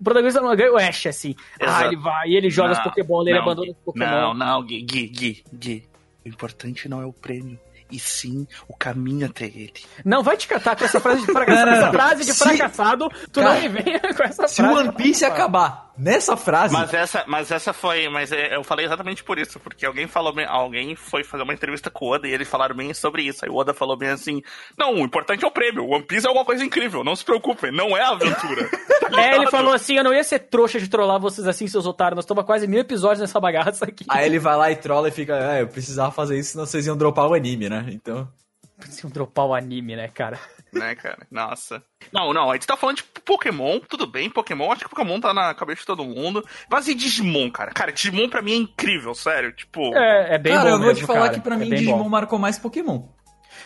[0.00, 1.34] o protagonista não ganha o Ash, assim.
[1.60, 1.84] Ah, Exato.
[1.86, 4.06] ele vai e ele joga os Não, Pokémon, ele não, abandona os Pokémon.
[4.06, 5.88] Não, não, Gui, Gui, Gui, Gui.
[6.24, 7.58] O importante não é o prêmio,
[7.90, 9.74] e sim o caminho até ele.
[10.04, 11.66] Não, vai te catar com essa frase de fracassado.
[11.66, 14.62] Não, não, essa frase de Se- fracassado, tu Cara, não me venha com essa Se
[14.62, 14.80] o frase.
[14.88, 19.22] One Piece acabar nessa frase, Mas essa, mas essa foi, mas é, eu falei exatamente
[19.22, 22.32] por isso, porque alguém falou bem, alguém foi fazer uma entrevista com o Oda e
[22.32, 23.44] eles falaram bem sobre isso.
[23.44, 24.42] Aí o Oda falou bem assim:
[24.76, 25.88] "Não, o importante é o prêmio.
[25.88, 28.68] One Piece é alguma coisa incrível, não se preocupem, não é a aventura."
[29.16, 32.16] É, ele falou assim: eu não ia ser trouxa de trollar vocês assim, seus otários.
[32.16, 34.04] Nós estamos quase mil episódios nessa bagaça aqui.
[34.08, 36.86] aí ele vai lá e trola e fica, é, eu precisava fazer isso, senão vocês
[36.86, 37.86] iam dropar o anime, né?
[37.90, 38.26] Então.
[38.78, 40.38] Preciso dropar o anime, né, cara?
[40.78, 41.26] Né, cara?
[41.30, 41.82] Nossa.
[42.12, 45.32] Não, não, a gente tá falando de Pokémon, tudo bem, Pokémon, acho que Pokémon tá
[45.32, 46.44] na cabeça de todo mundo.
[46.70, 47.72] Mas e Digimon, cara?
[47.72, 49.52] Cara, Digimon pra mim é incrível, sério.
[49.52, 49.94] Tipo.
[49.96, 51.34] É, é bem cara, bom eu vou mesmo, te falar cara.
[51.34, 52.08] que pra É mim bem Digimon bom.
[52.08, 53.02] marcou mais Pokémon.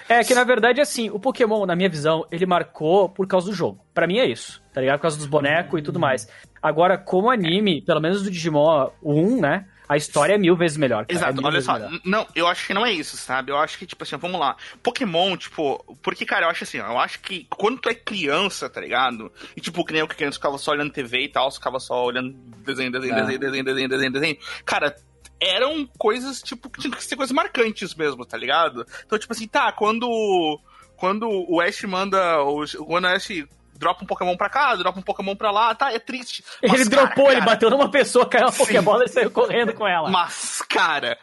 [0.09, 3.55] É que na verdade, assim, o Pokémon, na minha visão, ele marcou por causa do
[3.55, 3.85] jogo.
[3.95, 4.99] Pra mim é isso, tá ligado?
[4.99, 6.29] Por causa dos bonecos e tudo mais.
[6.63, 9.67] Agora, como anime, pelo menos do Digimon 1, né?
[9.89, 11.07] A história é mil vezes melhor.
[11.07, 11.13] cara.
[11.13, 11.73] É Exato, mil olha só.
[11.75, 12.01] melhor.
[12.05, 13.51] Não, eu acho que não é isso, sabe?
[13.51, 14.57] Eu acho que, tipo assim, vamos lá.
[14.83, 18.69] Pokémon, tipo, porque, cara, eu acho assim, ó, eu acho que quando tu é criança,
[18.69, 19.33] tá ligado?
[19.57, 22.05] E, tipo, que nem eu que criança ficava só olhando TV e tal, ficava só
[22.05, 22.33] olhando
[22.65, 23.21] desenho, desenho, É.
[23.21, 24.39] desenho, desenho, desenho, desenho, desenho.
[24.65, 24.95] Cara,
[25.41, 28.85] eram coisas, tipo, que tinham que ser coisas marcantes mesmo, tá ligado?
[29.07, 30.09] Então, tipo assim, tá, quando.
[30.97, 32.43] Quando o Ash manda.
[32.43, 33.29] o- Quando o Ash
[33.79, 36.45] dropa um Pokémon pra cá, dropa um Pokémon pra lá, tá, é triste.
[36.63, 39.73] Mas, ele cara, dropou, cara, ele bateu numa pessoa, caiu uma Pokébola e saiu correndo
[39.73, 40.11] com ela.
[40.11, 41.17] Mas, cara,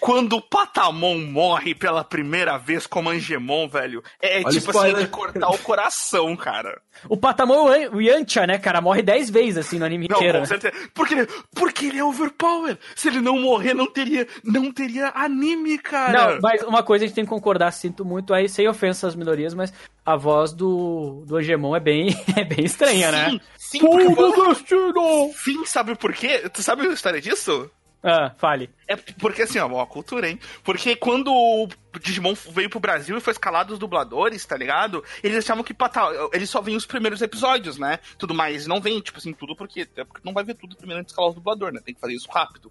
[0.00, 5.06] quando o Patamon morre pela primeira vez como Angemon, velho, é Olha tipo assim, de
[5.08, 6.80] cortar o coração, cara.
[7.08, 10.38] O Patamon, o Yancha, né, cara, morre dez vezes, assim, no anime não, inteiro.
[10.40, 10.74] Com certeza.
[10.94, 12.78] Porque, porque ele é overpower.
[12.94, 16.34] Se ele não morrer, não teria, não teria anime, cara.
[16.34, 19.14] Não, mas uma coisa a gente tem que concordar, sinto muito aí, sem ofensa às
[19.14, 19.72] minorias, mas
[20.04, 23.40] a voz do, do Angemon é bem, é bem estranha, sim, né?
[23.56, 24.04] Sim, porque...
[24.48, 25.30] Destino!
[25.34, 26.48] Sim, sabe por quê?
[26.52, 27.70] Tu sabe a história disso?
[28.06, 28.68] Ah, fale.
[28.86, 30.38] É porque assim, ó, uma cultura, hein?
[30.62, 31.66] Porque quando o
[31.98, 35.02] Digimon veio pro Brasil e foi escalado os dubladores, tá ligado?
[35.22, 36.02] Eles achavam que pata...
[36.34, 37.98] eles só vêm os primeiros episódios, né?
[38.18, 38.66] Tudo mais.
[38.66, 41.12] Não vem, tipo assim, tudo porque, é porque não vai ver tudo primeiro antes de
[41.12, 41.80] escalar os dublador, né?
[41.82, 42.70] Tem que fazer isso rápido.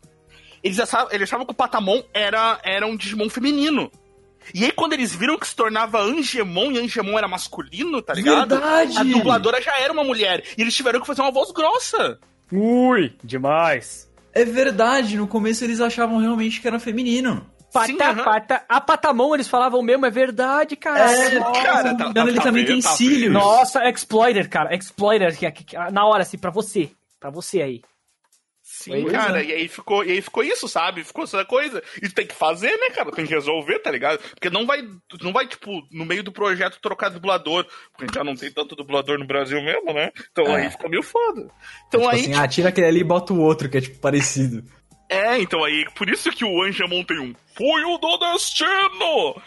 [0.64, 3.92] Eles achavam, eles achavam que o Patamon era, era um Digimon feminino.
[4.54, 8.50] E aí, quando eles viram que se tornava Angemon e Angemon era masculino, tá ligado?
[8.50, 8.98] Verdade!
[9.00, 10.44] A dubladora já era uma mulher.
[10.56, 12.20] E eles tiveram que fazer uma voz grossa.
[12.52, 14.13] Ui, demais.
[14.34, 17.46] É verdade, no começo eles achavam realmente que era feminino.
[17.72, 21.12] Pata, Sim, pata, a patamon eles falavam mesmo, é verdade, cara.
[21.12, 23.34] É, Nossa, cara, tá, tá, ele tá também tem tá cílios.
[23.34, 27.82] Nossa, Exploiter, cara, Exploiter, que, que, que, na hora, assim, pra você, pra você aí.
[28.84, 29.46] Sim, cara, é.
[29.46, 31.04] e aí, ficou, e aí ficou isso, sabe?
[31.04, 31.82] Ficou essa coisa.
[32.02, 33.12] E tem que fazer, né, cara?
[33.12, 34.20] Tem que resolver, tá ligado?
[34.20, 34.82] Porque não vai,
[35.22, 37.66] não vai tipo, no meio do projeto trocar dublador.
[37.92, 40.12] Porque a gente já não tem tanto dublador no Brasil mesmo, né?
[40.32, 40.64] Então é.
[40.64, 41.50] aí fica meio foda.
[41.88, 42.20] Então tipo aí.
[42.20, 42.44] Assim, tipo...
[42.44, 44.64] ah, tira aquele ali e bota o outro, que é tipo parecido.
[45.10, 49.42] É, então aí, por isso que o Anjamon tem um Fui do Destino!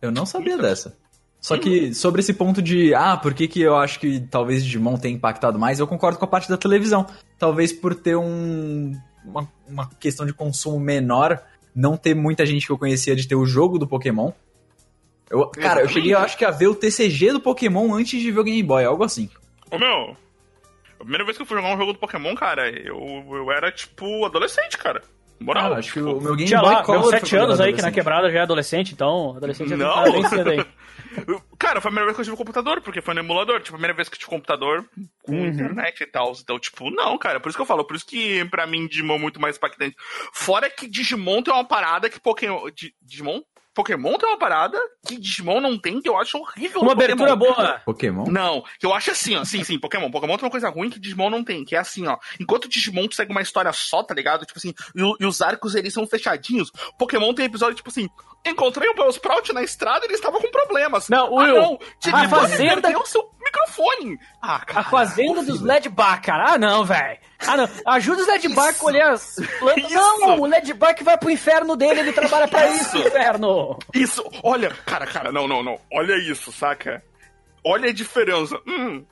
[0.00, 0.98] Eu não sabia dessa.
[1.42, 4.96] Só que sobre esse ponto de, ah, por que, que eu acho que talvez Digimon
[4.96, 7.04] tenha impactado mais, eu concordo com a parte da televisão.
[7.36, 8.92] Talvez por ter um,
[9.24, 11.42] uma, uma questão de consumo menor,
[11.74, 14.30] não ter muita gente que eu conhecia de ter o jogo do Pokémon.
[15.28, 18.30] Eu, cara, eu cheguei, eu acho que a ver o TCG do Pokémon antes de
[18.30, 19.28] ver o Game Boy, algo assim.
[19.68, 20.16] Ô meu,
[20.94, 22.96] a primeira vez que eu fui jogar um jogo do Pokémon, cara, eu,
[23.28, 25.02] eu era tipo adolescente, cara.
[25.42, 27.10] Moral, ah, acho que o meu Game Boy lá, Color.
[27.10, 30.28] sete anos aí que na quebrada já é adolescente, então adolescente já não.
[30.28, 30.64] cedo aí.
[31.58, 33.60] Cara, foi a primeira vez que eu tive um computador, porque foi no emulador.
[33.60, 34.84] Tipo, a primeira vez que eu tive um computador
[35.22, 35.46] com uhum.
[35.46, 36.32] internet e tal.
[36.40, 37.38] Então, tipo, não, cara.
[37.38, 37.84] Por isso que eu falo.
[37.84, 39.94] Por isso que, pra mim, Digimon é muito mais impactante.
[40.32, 42.62] Fora que Digimon tem uma parada que Pokémon...
[43.00, 43.40] Digimon?
[43.74, 46.82] Pokémon tem uma parada que Digimon não tem, que eu acho horrível.
[46.82, 47.80] Uma abertura boa.
[47.84, 48.26] Pokémon?
[48.26, 49.44] Não, que eu acho assim, ó.
[49.44, 50.10] Sim, sim, Pokémon.
[50.10, 52.18] Pokémon tem uma coisa ruim que Digimon não tem, que é assim, ó.
[52.38, 54.44] Enquanto Digimon segue uma história só, tá ligado?
[54.44, 56.70] Tipo assim, e, e os arcos eles são fechadinhos.
[56.98, 58.08] Pokémon tem episódio, tipo assim,
[58.46, 61.08] encontrei o Bellsprout na estrada e ele estava com problemas.
[61.08, 61.78] Não, Will, ah, não,
[62.12, 62.82] a fazenda...
[62.82, 64.18] perdeu seu microfone.
[64.40, 64.80] Ah, cara.
[64.80, 66.54] A fazenda dos Ledbar, cara.
[66.54, 67.18] Ah, não, velho.
[67.40, 67.68] Ah, não.
[67.86, 69.90] Ajuda os Ledbar a colher as plantas.
[69.90, 73.78] Não, o Ledbar vai pro inferno dele, ele trabalha pra isso, isso inferno.
[73.94, 75.78] Isso, olha, cara, cara, não, não, não.
[75.92, 77.02] Olha isso, saca?
[77.64, 78.58] Olha a diferença.
[78.66, 79.04] Hum,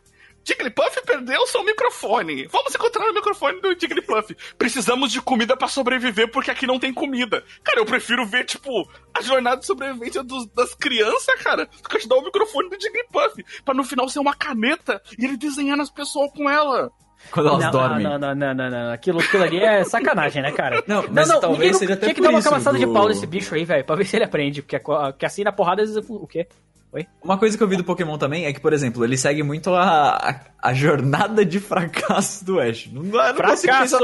[0.51, 2.49] Jigglypuff perdeu seu microfone.
[2.49, 4.37] Vamos encontrar o microfone do Jigglypuff.
[4.59, 7.45] Precisamos de comida para sobreviver porque aqui não tem comida.
[7.63, 11.99] Cara, eu prefiro ver, tipo, a jornada de sobrevivência dos, das crianças, cara, do que
[11.99, 13.45] te dar o microfone do Jigglypuff.
[13.65, 16.91] Pra no final ser uma caneta e ele desenhar nas pessoas com ela.
[17.31, 18.03] Quando elas não, dormem.
[18.03, 18.93] Não, não, não, não, não.
[18.93, 20.83] Aquilo, aquilo ali é sacanagem, né, cara?
[20.87, 22.85] Não, mas não, não, talvez seja até Tinha que dar uma camaçada do...
[22.85, 24.63] de pau nesse bicho aí, velho, pra ver se ele aprende.
[24.63, 26.49] Porque, porque assim na porrada, às vezes, o quê?
[26.93, 27.07] Oi?
[27.23, 29.73] Uma coisa que eu vi do Pokémon também é que, por exemplo, ele segue muito
[29.75, 32.89] a, a, a jornada de fracasso do Ash.
[32.93, 33.97] Não, não fracasso!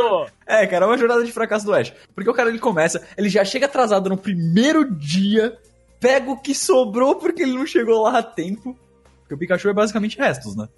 [0.46, 1.92] É, cara, é uma jornada de fracasso do Ash.
[2.14, 5.59] Porque o cara ele começa, ele já chega atrasado no primeiro dia,
[5.99, 8.79] pega o que sobrou porque ele não chegou lá a tempo.
[9.20, 10.68] Porque o Pikachu é basicamente restos, né?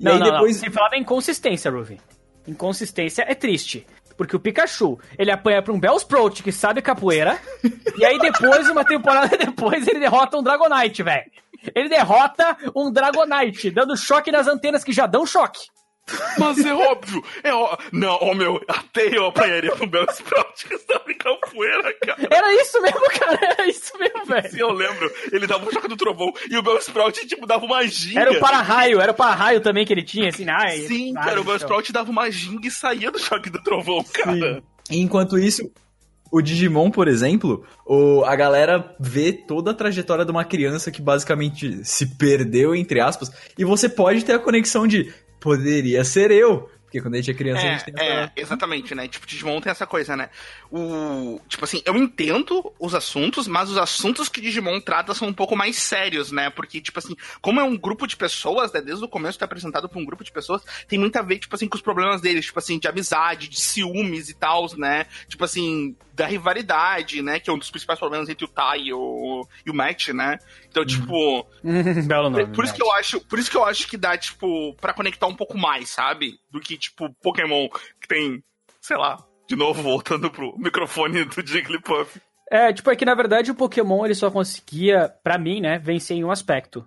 [0.00, 0.56] E não, aí não, depois.
[0.56, 0.64] Não.
[0.64, 2.00] Você falava inconsistência, Ruby.
[2.48, 3.86] Inconsistência é triste.
[4.16, 7.38] Porque o Pikachu, ele apanha pra um Bellsprout que sabe capoeira.
[7.98, 11.30] e aí depois, uma temporada depois, ele derrota um Dragonite, velho.
[11.74, 15.60] Ele derrota um Dragonite, dando choque nas antenas que já dão choque.
[16.36, 17.76] Mas é óbvio, é ó...
[17.92, 22.28] Não, ó, meu, até eu apanharia com o Bellsprout que estava em capoeira, cara.
[22.28, 24.50] Era isso mesmo, cara, era isso mesmo, velho.
[24.50, 25.10] Sim, eu lembro.
[25.30, 28.20] Ele dava um choque do trovão e o Bellsprout, tipo, dava uma ginga.
[28.20, 30.78] Era o para-raio, era o para-raio também que ele tinha, assim, ai.
[30.80, 34.34] Sim, cara, o Bellsprout dava uma ginga e saía do choque do trovão, cara.
[34.34, 34.62] Sim.
[34.90, 35.70] Enquanto isso,
[36.32, 41.02] o Digimon, por exemplo, o, a galera vê toda a trajetória de uma criança que
[41.02, 46.70] basicamente se perdeu, entre aspas, e você pode ter a conexão de poderia ser eu.
[46.92, 48.04] Porque quando a gente é criança, é, a gente tem essa...
[48.04, 49.08] É, exatamente, né?
[49.08, 50.28] Tipo, Digimon tem essa coisa, né?
[50.70, 51.40] O...
[51.48, 55.56] Tipo assim, eu entendo os assuntos, mas os assuntos que Digimon trata são um pouco
[55.56, 56.50] mais sérios, né?
[56.50, 58.82] Porque, tipo assim, como é um grupo de pessoas, né?
[58.82, 61.56] Desde o começo tá apresentado pra um grupo de pessoas, tem muito a ver, tipo
[61.56, 65.06] assim, com os problemas deles, tipo assim, de amizade, de ciúmes e tal, né?
[65.28, 67.40] Tipo assim, da rivalidade, né?
[67.40, 70.38] Que é um dos principais problemas entre o Tai e o, e o Matt, né?
[70.68, 71.44] Então, tipo.
[72.06, 72.46] Belo nome.
[72.54, 75.26] Por isso que eu acho, por isso que eu acho que dá, tipo, para conectar
[75.26, 76.38] um pouco mais, sabe?
[76.48, 77.68] Do que, tipo, Pokémon,
[78.00, 78.42] que tem,
[78.80, 82.20] sei lá, de novo, voltando pro microfone do Jigglypuff.
[82.48, 86.16] É, tipo, é que na verdade o Pokémon ele só conseguia, para mim, né, vencer
[86.16, 86.86] em um aspecto.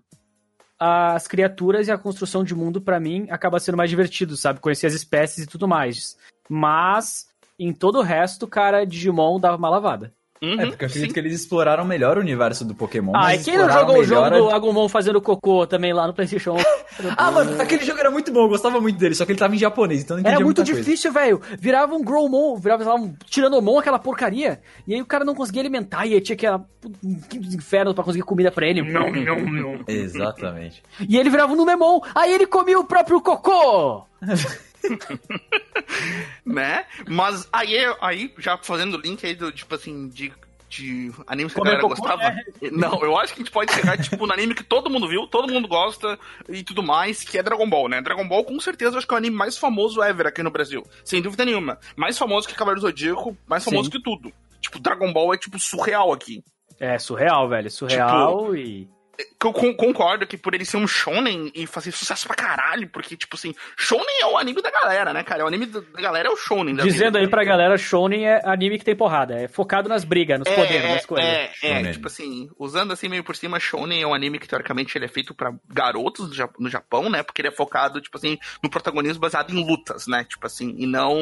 [0.80, 4.60] As criaturas e a construção de mundo, para mim, acaba sendo mais divertido, sabe?
[4.60, 6.18] Conhecer as espécies e tudo mais.
[6.50, 7.28] Mas,
[7.60, 10.14] em todo o resto, cara, Digimon dava uma lavada.
[10.42, 11.14] Uhum, é, porque eu acredito sim.
[11.14, 13.14] que eles exploraram melhor o universo do Pokémon.
[13.16, 16.58] Ah, e quem não jogou o jogo do Agumon fazendo cocô também lá no PlayStation?
[17.16, 19.56] ah, mano, aquele jogo era muito bom, eu gostava muito dele, só que ele tava
[19.56, 21.42] em japonês, então não entendia Era muito difícil, velho.
[21.58, 25.62] Virava um Growmon, virava lá, um Tiranomon, aquela porcaria, e aí o cara não conseguia
[25.62, 27.18] alimentar, e aí tinha que ir um
[27.54, 28.82] inferno pra conseguir comida pra ele.
[28.82, 29.84] Não, não, não.
[29.88, 30.84] Exatamente.
[31.08, 34.06] E ele virava um Numemon, aí ele comia o próprio cocô!
[36.46, 36.86] né?
[37.08, 40.32] Mas aí, aí, já fazendo o link aí do, tipo assim, de,
[40.70, 42.24] de animes que Como a galera gostava.
[42.24, 42.72] É.
[42.72, 45.28] Não, eu acho que a gente pode chegar, tipo, no anime que todo mundo viu,
[45.28, 46.18] todo mundo gosta
[46.50, 48.02] e tudo mais, que é Dragon Ball, né?
[48.02, 50.52] Dragon Ball, com certeza, eu acho que é o anime mais famoso ever aqui no
[50.52, 50.84] Brasil.
[51.04, 51.80] Sem dúvida nenhuma.
[51.96, 53.92] Mais famoso que Cavaleiro do Zodíaco, mais famoso Sim.
[53.92, 54.32] que tudo.
[54.62, 56.44] Tipo, Dragon Ball é, tipo, surreal aqui.
[56.80, 57.72] É, surreal, velho.
[57.72, 58.95] Surreal tipo, e
[59.44, 63.36] eu concordo que por ele ser um shonen e fazer sucesso pra caralho, porque, tipo
[63.36, 65.44] assim, shonen é o anime da galera, né, cara?
[65.44, 66.76] O anime da galera é o shonen.
[66.76, 70.40] Dizendo vida, aí pra galera, shonen é anime que tem porrada, é focado nas brigas,
[70.40, 71.30] nos é, poderes, nas coisas.
[71.30, 74.98] É, é, tipo assim, usando assim meio por cima, shonen é um anime que teoricamente
[74.98, 77.24] ele é feito pra garotos no Japão, né?
[77.24, 80.24] Porque ele é focado, tipo assim, no protagonismo baseado em lutas, né?
[80.24, 81.16] Tipo assim, e não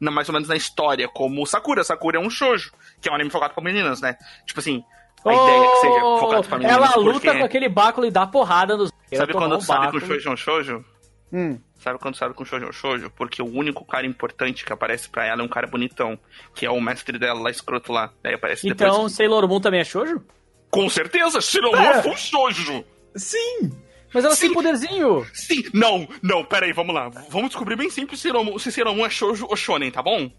[0.00, 1.84] na, mais ou menos na história, como Sakura.
[1.84, 4.16] Sakura é um shoujo, que é um anime focado pra meninas, né?
[4.46, 4.82] Tipo assim,
[5.24, 6.76] a oh, ideia que seja focado pra meninas.
[6.76, 8.90] Ela luta com aquele báculo e dá porrada nos.
[9.12, 10.84] Sabe quando um sabe com shoujo é um shoujo?
[11.32, 11.58] Hum.
[11.78, 13.10] Sabe quando sabe com shoujo é um shoujo?
[13.10, 16.18] Porque o único cara importante que aparece pra ela é um cara bonitão,
[16.54, 18.12] que é o mestre dela lá, escroto lá.
[18.22, 19.12] Daí aparece então, depois.
[19.14, 20.22] Sailor Moon também é shoujo?
[20.70, 22.84] Com certeza, Sailor Moon é full shoujo.
[23.14, 23.70] Sim!
[24.12, 24.46] Mas ela Sim.
[24.46, 25.26] tem poderzinho.
[25.34, 27.10] Sim, não, não, pera aí, vamos lá.
[27.28, 30.30] Vamos descobrir bem simples se Sailor Moon é shoujo ou shonen, tá bom?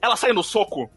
[0.00, 0.90] Ela sai no soco.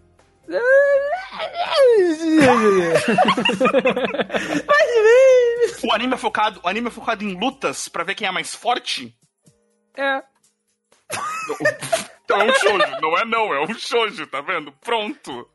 [5.83, 8.55] O anime é focado, o anime é focado em lutas para ver quem é mais
[8.55, 9.15] forte?
[9.95, 10.23] É.
[12.23, 14.71] Então é um shoujo, não é não, é um shoujo, tá vendo?
[14.71, 15.49] Pronto.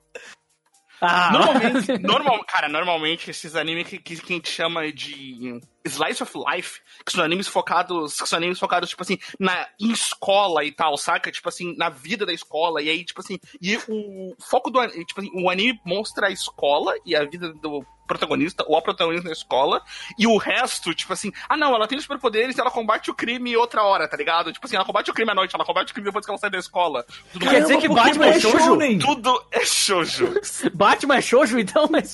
[1.04, 1.32] Ah.
[1.32, 6.32] Normalmente, normal, cara, normalmente esses animes que, que, que a gente chama de Slice of
[6.48, 10.70] Life, que são animes focados, que são animes focados, tipo assim, na, em escola e
[10.70, 11.32] tal, saca?
[11.32, 15.20] Tipo assim, na vida da escola, e aí, tipo assim, e o foco do tipo
[15.20, 19.32] assim, o anime mostra a escola e a vida do protagonista, ou a protagonista na
[19.32, 19.82] escola,
[20.18, 23.14] e o resto, tipo assim, ah não, ela tem os superpoderes e ela combate o
[23.14, 24.52] crime outra hora, tá ligado?
[24.52, 26.38] Tipo assim, ela combate o crime à noite, ela combate o crime depois que ela
[26.38, 27.04] sai da escola.
[27.32, 28.78] Tudo Quer dizer que Batman é shoujo?
[28.98, 30.34] Tudo é shoujo.
[30.74, 31.88] Batman é shoujo, então?
[31.90, 32.12] Mas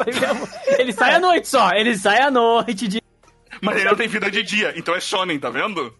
[0.78, 3.02] ele sai à noite só, ele sai à noite de
[3.60, 5.92] mas ele não tem vida de dia, então é shonen, tá vendo?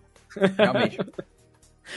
[0.57, 0.99] Realmente.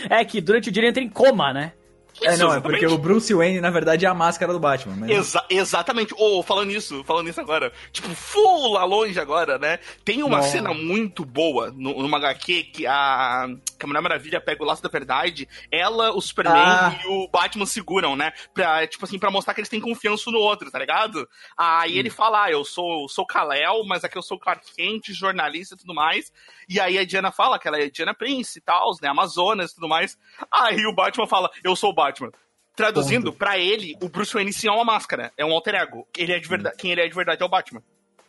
[0.09, 1.73] É que durante o dia ele entra em coma, né?
[2.21, 4.95] É, não, é porque o Bruce Wayne, na verdade, é a máscara do Batman.
[4.95, 5.09] Mas...
[5.09, 6.13] Exa exatamente.
[6.17, 7.71] Oh, falando isso, falando isso agora.
[7.91, 9.79] Tipo, full lá longe agora, né?
[10.03, 13.47] Tem uma cena muito boa no, numa HQ que a,
[13.77, 15.47] que a Mulher Maravilha pega o laço da verdade.
[15.71, 16.99] Ela, o Superman ah.
[17.03, 18.31] e o Batman seguram, né?
[18.53, 21.27] Pra, tipo assim, pra mostrar que eles têm confiança no outro, tá ligado?
[21.57, 21.97] Aí hum.
[21.97, 25.77] ele fala, ah, eu sou, sou Kal-El, mas aqui eu sou Clark Kent, jornalista e
[25.77, 26.31] tudo mais.
[26.71, 29.09] E aí a Diana fala que ela é Diana Prince e tal, né?
[29.09, 30.17] Amazonas e tudo mais.
[30.49, 32.31] Aí o Batman fala, eu sou o Batman.
[32.73, 36.07] Traduzindo, para ele, o Bruce Wayne sim é uma máscara, é um alter ego.
[36.17, 37.83] Ele é de verdade, quem ele é de verdade é o Batman.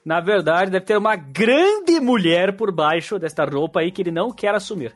[0.04, 4.32] Na verdade, deve ter uma grande mulher por baixo desta roupa aí que ele não
[4.32, 4.92] quer assumir.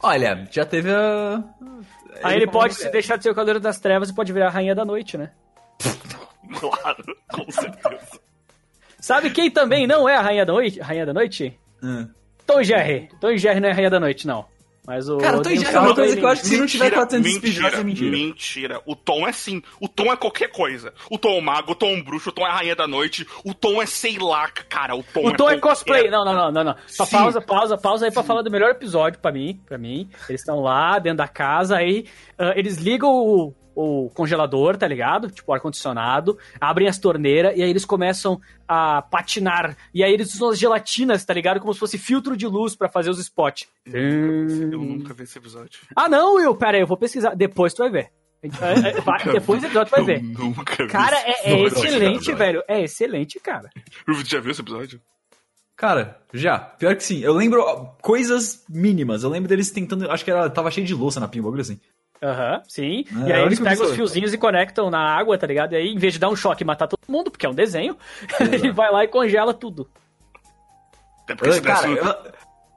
[0.00, 1.42] Olha, já teve a.
[2.22, 4.46] Aí ele, ele pode se deixar de ser o Cavaleiro das Trevas e pode virar
[4.46, 5.32] a Rainha da Noite, né?
[6.60, 8.20] claro, com certeza.
[9.00, 10.78] Sabe quem também não é a Rainha da Noite?
[10.78, 11.58] Rainha da Noite?
[11.82, 12.08] Hum.
[12.48, 13.10] Tom Jerry.
[13.20, 14.46] Tom Jerry não é Rainha da Noite, não.
[14.86, 15.18] Mas o.
[15.18, 17.34] Cara, o Tom Jerry é uma coisa que eu acho que se não tiver 400
[17.34, 18.10] mentira, é mentira.
[18.10, 18.82] Mentira.
[18.86, 19.62] O Tom é sim.
[19.78, 20.94] O Tom é qualquer coisa.
[21.10, 22.74] O Tom é o mago, o Tom é um bruxo, o Tom é a rainha
[22.74, 24.96] da noite, o Tom é sei lá, cara.
[24.96, 26.08] O Tom, o Tom é, é cosplay.
[26.08, 26.76] Não, não, não, não, não.
[26.86, 29.60] Só pausa, pausa, pausa aí pra falar do melhor episódio pra mim.
[29.66, 30.08] Pra mim.
[30.26, 32.06] Eles estão lá dentro da casa, aí
[32.38, 35.30] uh, eles ligam o o congelador, tá ligado?
[35.30, 39.76] Tipo, ar-condicionado, abrem as torneiras e aí eles começam a patinar.
[39.94, 41.60] E aí eles usam as gelatinas, tá ligado?
[41.60, 43.68] Como se fosse filtro de luz para fazer os spots.
[43.86, 44.70] Eu, hum...
[44.72, 45.78] eu nunca vi esse episódio.
[45.94, 47.36] Ah, não, Will, pera aí, eu vou pesquisar.
[47.36, 48.10] Depois tu vai ver.
[48.42, 50.22] É, é, vai, depois do episódio tu vai ver.
[50.88, 52.62] Cara, é, é excelente, velho.
[52.66, 53.70] É excelente, cara.
[54.08, 55.00] Você já viu esse episódio?
[55.76, 56.58] Cara, já.
[56.58, 57.20] Pior que sim.
[57.20, 57.64] Eu lembro
[58.02, 59.22] coisas mínimas.
[59.22, 60.10] Eu lembro deles tentando.
[60.10, 61.78] Acho que ela tava cheio de louça na pimba, assim.
[62.22, 63.04] Aham, uhum, sim.
[63.24, 65.72] É, e aí eles pegam os fiozinhos e conectam na água, tá ligado?
[65.72, 67.54] E aí, em vez de dar um choque e matar todo mundo, porque é um
[67.54, 67.96] desenho,
[68.40, 69.88] ele vai lá e congela tudo.
[71.28, 72.14] É cara, eu, eu,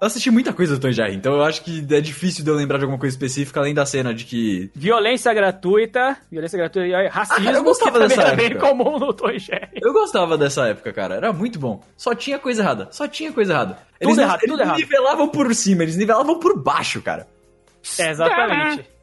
[0.02, 2.78] assisti muita coisa do Tom Jerry, então eu acho que é difícil de eu lembrar
[2.78, 4.70] de alguma coisa específica, além da cena de que...
[4.76, 9.14] Violência gratuita, violência gratuita e racismo, ah, eu gostava que dessa é bem comum no
[9.14, 9.80] Tom Jerry.
[9.82, 11.82] Eu gostava dessa época, cara, era muito bom.
[11.96, 13.78] Só tinha coisa errada, só tinha coisa errada.
[14.02, 14.78] Eles tudo errado, eles tudo errado.
[14.78, 17.26] nivelavam por cima, eles nivelavam por baixo, cara.
[17.98, 19.01] É, exatamente.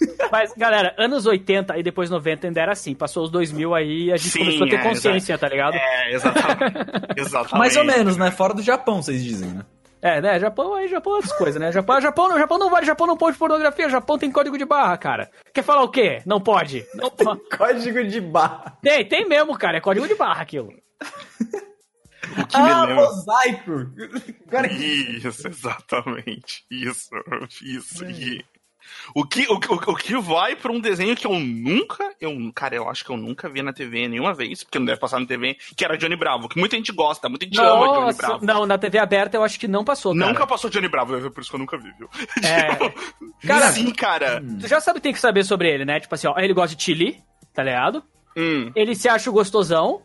[0.30, 2.94] Mas, galera, anos 80 e depois 90 ainda era assim.
[2.94, 5.74] Passou os 2000 aí a gente Sim, começou a ter é, consciência, tá ligado?
[5.74, 6.76] É, exatamente.
[7.16, 7.58] exatamente.
[7.58, 8.30] Mais ou menos, né?
[8.30, 9.64] Fora do Japão, vocês dizem, né?
[10.00, 10.38] É, né?
[10.38, 11.72] Japão aí, Japão é outras coisas, né?
[11.72, 14.96] Japão, Japão, não, Japão não vale, Japão não pode pornografia, Japão tem código de barra,
[14.96, 15.30] cara.
[15.52, 16.22] Quer falar o quê?
[16.24, 16.86] Não pode.
[16.94, 17.40] Não pode.
[17.56, 18.78] código de barra.
[18.80, 19.78] Tem, tem mesmo, cara.
[19.78, 20.72] É código de barra aquilo.
[22.36, 22.94] O que ah, me lembra...
[22.94, 23.72] mosaico!
[25.24, 26.64] Isso, exatamente.
[26.70, 27.10] Isso,
[27.62, 28.04] isso.
[28.04, 28.57] É.
[29.14, 32.76] O que, o, o, o que vai pra um desenho que eu nunca, eu, cara,
[32.76, 35.26] eu acho que eu nunca vi na TV nenhuma vez, porque não deve passar na
[35.26, 38.46] TV, que era Johnny Bravo, que muita gente gosta, muita gente Nossa, ama Johnny Bravo.
[38.46, 40.26] Não, na TV aberta eu acho que não passou, cara.
[40.26, 42.08] Nunca passou Johnny Bravo, por isso que eu nunca vi, viu?
[42.44, 43.46] É.
[43.46, 44.42] cara, Sim, cara.
[44.60, 46.00] Tu já sabe tem que saber sobre ele, né?
[46.00, 47.22] Tipo assim, ó, ele gosta de chili,
[47.52, 48.02] tá ligado?
[48.36, 48.70] Hum.
[48.74, 50.02] Ele se acha gostosão.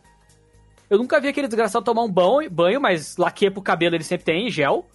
[0.90, 4.26] Eu nunca vi aquele desgraçado tomar um banho, banho mas laque pro cabelo ele sempre
[4.26, 4.88] tem, gel.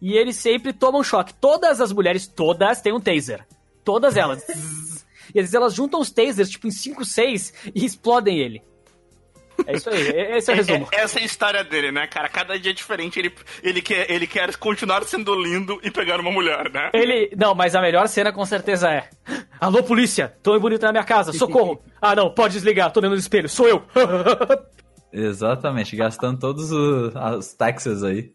[0.00, 1.34] E ele sempre toma um choque.
[1.34, 3.46] Todas as mulheres, todas, têm um taser.
[3.84, 4.46] Todas elas.
[5.34, 8.62] e às vezes elas juntam os tasers, tipo, em 5, 6 e explodem ele.
[9.66, 10.88] É isso aí, esse é o resumo.
[10.92, 12.28] É, essa é a história dele, né, cara?
[12.28, 13.32] Cada dia é diferente, ele,
[13.62, 16.90] ele, quer, ele quer continuar sendo lindo e pegar uma mulher, né?
[16.92, 17.30] Ele.
[17.36, 19.08] Não, mas a melhor cena com certeza é.
[19.58, 20.34] Alô, polícia!
[20.42, 21.82] Tô bonito na minha casa, socorro!
[22.02, 23.82] ah, não, pode desligar, tô no espelho, sou eu!
[25.12, 28.32] Exatamente, gastando todos os, as taxas aí.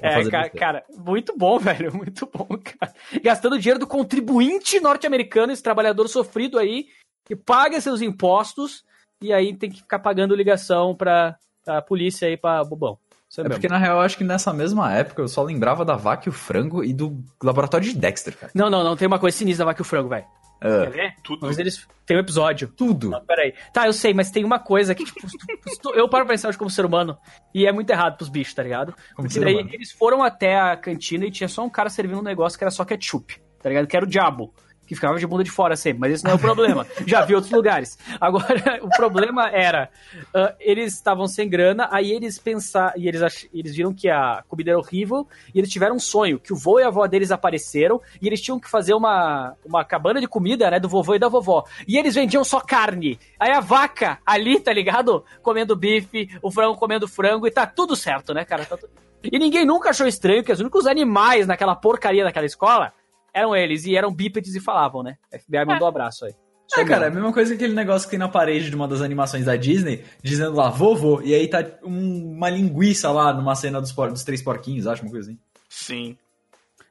[0.00, 2.92] É, cara, cara, muito bom, velho, muito bom, cara.
[3.22, 6.86] Gastando dinheiro do contribuinte norte-americano, esse trabalhador sofrido aí,
[7.24, 8.84] que paga seus impostos
[9.20, 12.98] e aí tem que ficar pagando ligação pra, pra polícia aí pra bobão.
[13.36, 15.96] É, é porque, na real, eu acho que nessa mesma época eu só lembrava da
[15.96, 18.52] vaca e o frango e do laboratório de Dexter, cara.
[18.54, 20.26] Não, não, não, tem uma coisa sinistra da vaca e o frango, velho.
[20.64, 21.14] Uh, Quer ver?
[21.22, 21.46] Tudo.
[21.46, 22.68] Mas eles tem um episódio.
[22.68, 23.10] Tudo.
[23.10, 23.54] Não, peraí.
[23.72, 25.20] Tá, eu sei, mas tem uma coisa que, tipo,
[25.94, 27.18] eu paro pra pensar hoje como ser humano
[27.54, 28.94] e é muito errado pros bichos, tá ligado?
[29.14, 29.70] Como Porque daí humano.
[29.72, 32.70] eles foram até a cantina e tinha só um cara servindo um negócio que era
[32.70, 33.86] só ketchup, tá ligado?
[33.86, 34.54] Que era o diabo
[34.86, 36.86] que ficava de bunda de fora sempre, mas esse não é o problema.
[37.06, 37.98] Já vi outros lugares.
[38.20, 39.90] Agora, o problema era,
[40.34, 44.42] uh, eles estavam sem grana, aí eles pensaram, e eles, ach, eles viram que a
[44.48, 47.30] comida era horrível, e eles tiveram um sonho, que o vô e a avó deles
[47.30, 51.18] apareceram, e eles tinham que fazer uma, uma cabana de comida, né, do vovô e
[51.18, 51.64] da vovó.
[51.86, 53.18] E eles vendiam só carne.
[53.38, 55.24] Aí a vaca ali, tá ligado?
[55.42, 58.64] Comendo bife, o frango comendo frango, e tá tudo certo, né, cara?
[58.64, 58.78] Tá.
[59.22, 62.92] E ninguém nunca achou estranho que os únicos animais naquela porcaria daquela escola
[63.34, 65.16] eram eles, e eram bípedes e falavam, né?
[65.30, 66.34] FBI mandou um abraço aí.
[66.76, 68.88] É, cara, é a mesma coisa que aquele negócio que tem na parede de uma
[68.88, 73.54] das animações da Disney, dizendo lá, vovô, e aí tá um, uma linguiça lá numa
[73.54, 75.38] cena dos, por, dos três porquinhos, acho, uma coisa assim.
[75.68, 76.16] Sim.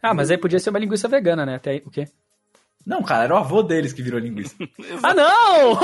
[0.02, 1.56] Ah, mas aí podia ser uma linguiça vegana, né?
[1.56, 2.08] Até aí, o quê?
[2.86, 4.56] Não, cara, era o avô deles que virou linguiça.
[5.02, 5.80] ah, não!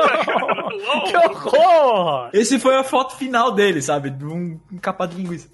[0.00, 1.04] Ah, não!
[1.04, 2.30] que horror!
[2.32, 4.10] Esse foi a foto final dele, sabe?
[4.10, 5.48] De um encapado de linguiça.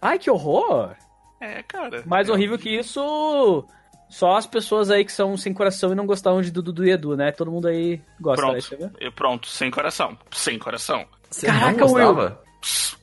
[0.00, 0.94] Ai, que horror!
[1.40, 2.02] É, cara.
[2.06, 2.32] Mais é.
[2.32, 3.66] horrível que isso,
[4.08, 7.16] só as pessoas aí que são sem coração e não gostavam de Dudu e Edu,
[7.16, 7.32] né?
[7.32, 8.90] Todo mundo aí gosta, pronto, né?
[9.00, 10.16] E pronto, sem coração.
[10.30, 11.04] Sem coração.
[11.30, 12.32] Você Caraca, Will.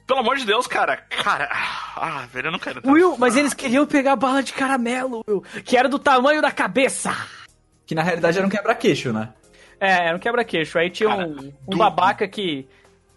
[0.07, 0.97] Pelo amor de Deus, cara.
[0.97, 1.49] Cara.
[1.95, 2.81] Ah, velho, eu não quero.
[2.85, 5.43] Will, mas eles queriam pegar bala de caramelo, Will.
[5.63, 7.15] Que era do tamanho da cabeça.
[7.85, 9.33] Que na realidade era um quebra-queixo, né?
[9.79, 10.77] É, era um quebra-queixo.
[10.79, 12.67] Aí tinha cara, um, um babaca que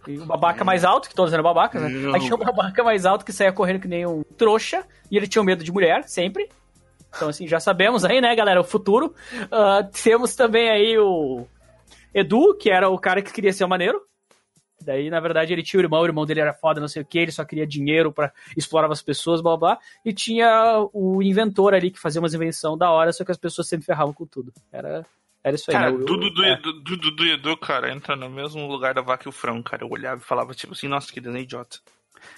[0.08, 1.88] e um babaca mais alto, que todos eram babacas, né?
[2.14, 5.26] Aí tinha um babaca mais alto que saía correndo que nem um trouxa, e ele
[5.26, 6.48] tinha medo de mulher, sempre.
[7.14, 9.14] Então, assim, já sabemos aí, né, galera, o futuro.
[9.44, 11.46] Uh, temos também aí o
[12.14, 14.00] Edu, que era o cara que queria ser o maneiro.
[14.82, 17.04] Daí, na verdade, ele tinha o irmão, o irmão dele era foda, não sei o
[17.04, 19.78] que, ele só queria dinheiro para explorar as pessoas, blá blá.
[20.04, 23.68] E tinha o inventor ali que fazia umas invenções da hora, só que as pessoas
[23.68, 24.52] sempre ferravam com tudo.
[24.70, 25.04] Era
[25.46, 25.98] era isso aí, cara, né?
[25.98, 26.56] Dudu do, é.
[26.60, 29.84] do, do, Edu, cara, entra no mesmo lugar da vaca e o frango, cara.
[29.84, 31.78] Eu olhava e falava, tipo assim, nossa, que desenho idiota.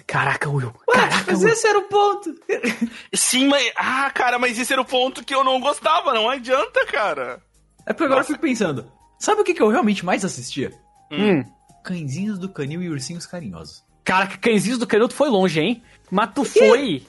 [0.07, 0.75] Caraca, Will.
[0.93, 1.49] Caraca, mas Will.
[1.49, 2.35] esse era o ponto.
[3.15, 3.73] Sim, mas.
[3.75, 7.43] Ah, cara, mas esse era o ponto que eu não gostava, não adianta, cara.
[7.87, 8.31] É porque agora nossa.
[8.31, 8.93] eu fico pensando.
[9.19, 10.71] Sabe o que, que eu realmente mais assistia?
[11.11, 11.43] Hum.
[11.83, 13.83] Cãezinhos do Canil e Ursinhos Carinhosos.
[14.05, 15.83] Caraca, Cãezinhos do Canil tu foi longe, hein?
[16.11, 17.07] Mas tu foi.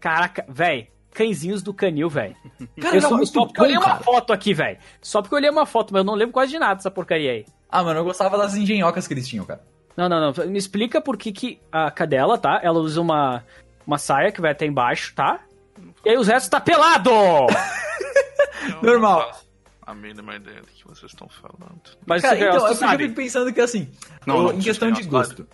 [0.00, 0.86] Caraca, velho.
[1.20, 2.34] Cãezinhos do Canil, velho.
[2.76, 4.78] Eu só, só porque eu olhei uma foto aqui, velho.
[5.02, 7.32] Só porque eu olhei uma foto, mas eu não lembro quase de nada dessa porcaria
[7.32, 7.44] aí.
[7.68, 9.60] Ah, mano, eu gostava das engenhocas que eles tinham, cara.
[9.94, 10.46] Não, não, não.
[10.46, 12.58] Me explica por que, que a cadela, tá?
[12.62, 13.44] Ela usa uma,
[13.86, 15.40] uma saia que vai até embaixo, tá?
[16.06, 17.10] E aí os restos tá pelado!
[18.82, 19.30] Normal.
[19.82, 21.82] A mínima ideia do que vocês estão falando.
[22.06, 23.90] Mas Cara, então, é eu fico pensando que assim,
[24.26, 25.46] não, não, em questão de gosto.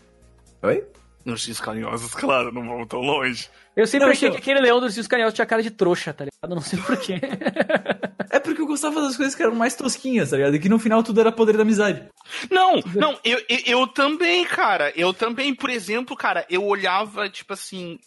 [0.63, 0.87] Oi?
[1.27, 3.51] Nos X carinhosos, claro, não vamos tão longe.
[3.75, 4.41] Eu sempre não, achei então...
[4.41, 6.55] que aquele leão dos X carinhosos tinha cara de trouxa, tá ligado?
[6.55, 7.21] Não sei porquê.
[8.31, 10.55] é porque eu gostava das coisas que eram mais tosquinhas, tá ligado?
[10.55, 12.09] E que no final tudo era poder da amizade.
[12.49, 14.93] Não, não, eu, eu, eu também, cara.
[14.95, 17.99] Eu também, por exemplo, cara, eu olhava, tipo assim,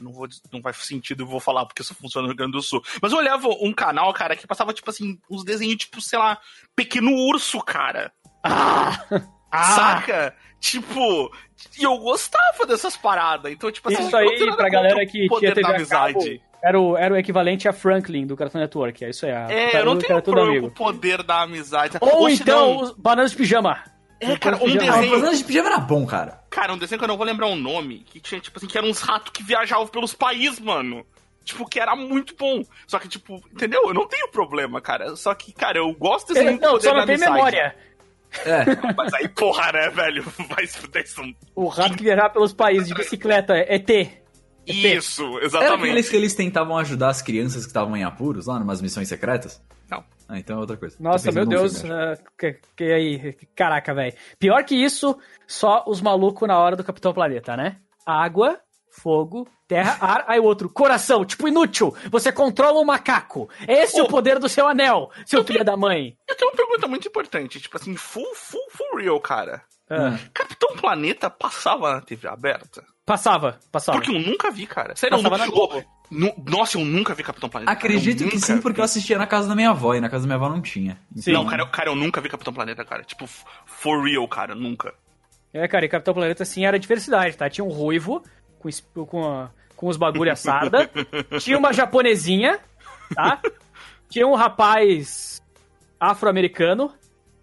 [0.00, 2.62] não vou não faz sentido eu vou falar porque isso funciona no Rio Grande do
[2.62, 2.80] Sul.
[3.02, 6.38] Mas eu olhava um canal, cara, que passava tipo assim uns desenhos tipo, sei lá,
[6.76, 8.12] pequeno urso, cara.
[8.44, 9.04] Ah!
[9.50, 9.62] Ah.
[9.74, 10.34] Saca?
[10.60, 11.32] Tipo,
[11.78, 13.50] e eu gostava dessas paradas.
[13.52, 16.42] Então, tipo assim, Isso aí, pra galera que tinha TV amizade.
[16.62, 19.04] era o, era o equivalente a Franklin do Cartoon Network.
[19.04, 19.32] É isso aí.
[19.32, 21.96] É, eu não tenho pro, o poder da amizade.
[22.00, 23.82] Ou, Ou então, bananas de pijama.
[24.20, 24.92] É, cara, um desenho.
[24.92, 26.40] Ah, bananas de pijama era bom, cara.
[26.50, 28.76] Cara, um desenho que eu não vou lembrar o nome, que tinha, tipo assim, que
[28.76, 31.06] eram uns ratos que viajavam pelos países, mano.
[31.42, 32.62] Tipo, que era muito bom.
[32.86, 33.82] Só que, tipo, entendeu?
[33.88, 35.16] Eu não tenho problema, cara.
[35.16, 37.74] Só que, cara, eu gosto desse Não, só não tem memória.
[38.44, 38.64] É.
[38.96, 40.24] Mas aí, porra, né, velho?
[40.48, 41.22] Vai se fuder isso.
[41.54, 44.20] O rato que viajava pelos países de bicicleta, é ET.
[44.66, 45.72] Isso, exatamente.
[45.72, 49.08] Era aqueles que eles tentavam ajudar as crianças que estavam em apuros lá, numas missões
[49.08, 49.60] secretas?
[49.90, 50.04] Não.
[50.28, 50.96] Ah, então é outra coisa.
[51.00, 51.82] Nossa, meu Deus.
[51.82, 54.14] Uh, que, que aí, caraca, velho.
[54.38, 57.78] Pior que isso, só os malucos na hora do Capitão Planeta, né?
[58.06, 58.60] Água,
[58.90, 61.94] fogo, terra, ar, aí o outro, coração, tipo inútil.
[62.10, 63.48] Você controla um macaco.
[63.66, 64.00] Esse oh.
[64.00, 66.16] é o poder do seu anel, seu filho da mãe.
[66.28, 69.62] Eu tenho uma pergunta muito importante, tipo assim, full, full, full real, cara.
[69.88, 70.18] Ah.
[70.32, 72.84] Capitão Planeta passava na TV aberta?
[73.04, 73.98] Passava, passava.
[73.98, 74.94] Porque eu nunca vi, cara.
[74.94, 75.58] Sério, passava eu nunca...
[75.58, 77.70] Oh, nossa, eu nunca vi Capitão Planeta.
[77.70, 80.26] Acredito que sim, porque eu assistia na casa da minha avó e na casa da
[80.26, 80.98] minha avó não tinha.
[81.16, 81.32] Sim.
[81.32, 83.02] Não, cara, eu, cara, eu nunca vi Capitão Planeta, cara.
[83.02, 83.28] Tipo,
[83.66, 84.94] for real, cara, nunca.
[85.52, 87.50] É, cara, e Capitão Planeta, assim, era diversidade, tá?
[87.50, 88.22] Tinha um ruivo
[88.60, 90.88] com, com, com os bagulho assada.
[91.40, 92.60] tinha uma japonesinha,
[93.14, 93.40] tá?
[94.08, 95.42] Tinha um rapaz
[95.98, 96.92] afro-americano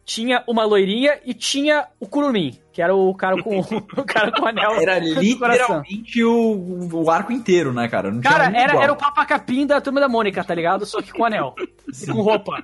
[0.08, 4.46] tinha uma loirinha e tinha o Kurumin, que era o cara com o cara com
[4.46, 4.76] o anel.
[4.80, 8.10] Era literalmente o, o arco inteiro, né, cara?
[8.10, 10.86] Não cara, era, era o papacapim da turma da Mônica, tá ligado?
[10.86, 11.54] Só que com anel.
[12.02, 12.64] E com roupa.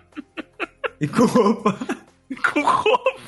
[1.01, 1.77] E com roupa.
[2.29, 3.21] E com roupa.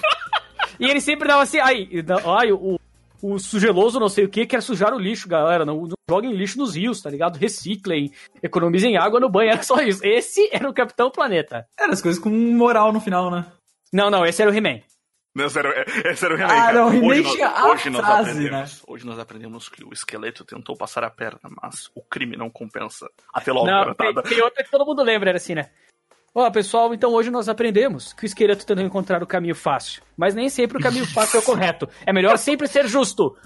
[0.80, 1.90] E ele sempre dava assim, aí,
[2.26, 2.80] ai, o,
[3.22, 5.66] o sugeloso não sei o que quer sujar o lixo, galera.
[5.66, 7.38] Não, não joguem lixo nos rios, tá ligado?
[7.38, 8.12] Reciclem,
[8.42, 10.06] economizem água no banho, era só isso.
[10.06, 11.68] Esse era o Capitão Planeta.
[11.80, 13.46] Era as coisas com moral no final, né?
[13.92, 14.82] Não, não, esse era o He-Man.
[15.38, 16.54] Esse era, esse era o He-Man.
[16.54, 18.82] Ah, não, o He-Man tinha a hoje nós frase, aprendemos, né?
[18.88, 23.10] Hoje nós aprendemos que o esqueleto tentou passar a perna, mas o crime não compensa.
[23.34, 25.70] Até logo, não, tem, tem outra que todo mundo lembra, era assim, né?
[26.38, 30.04] Ó, pessoal, então hoje nós aprendemos que o esqueleto tentou encontrar o caminho fácil.
[30.18, 31.88] Mas nem sempre o caminho fácil é o correto.
[32.06, 33.38] É melhor sempre ser justo.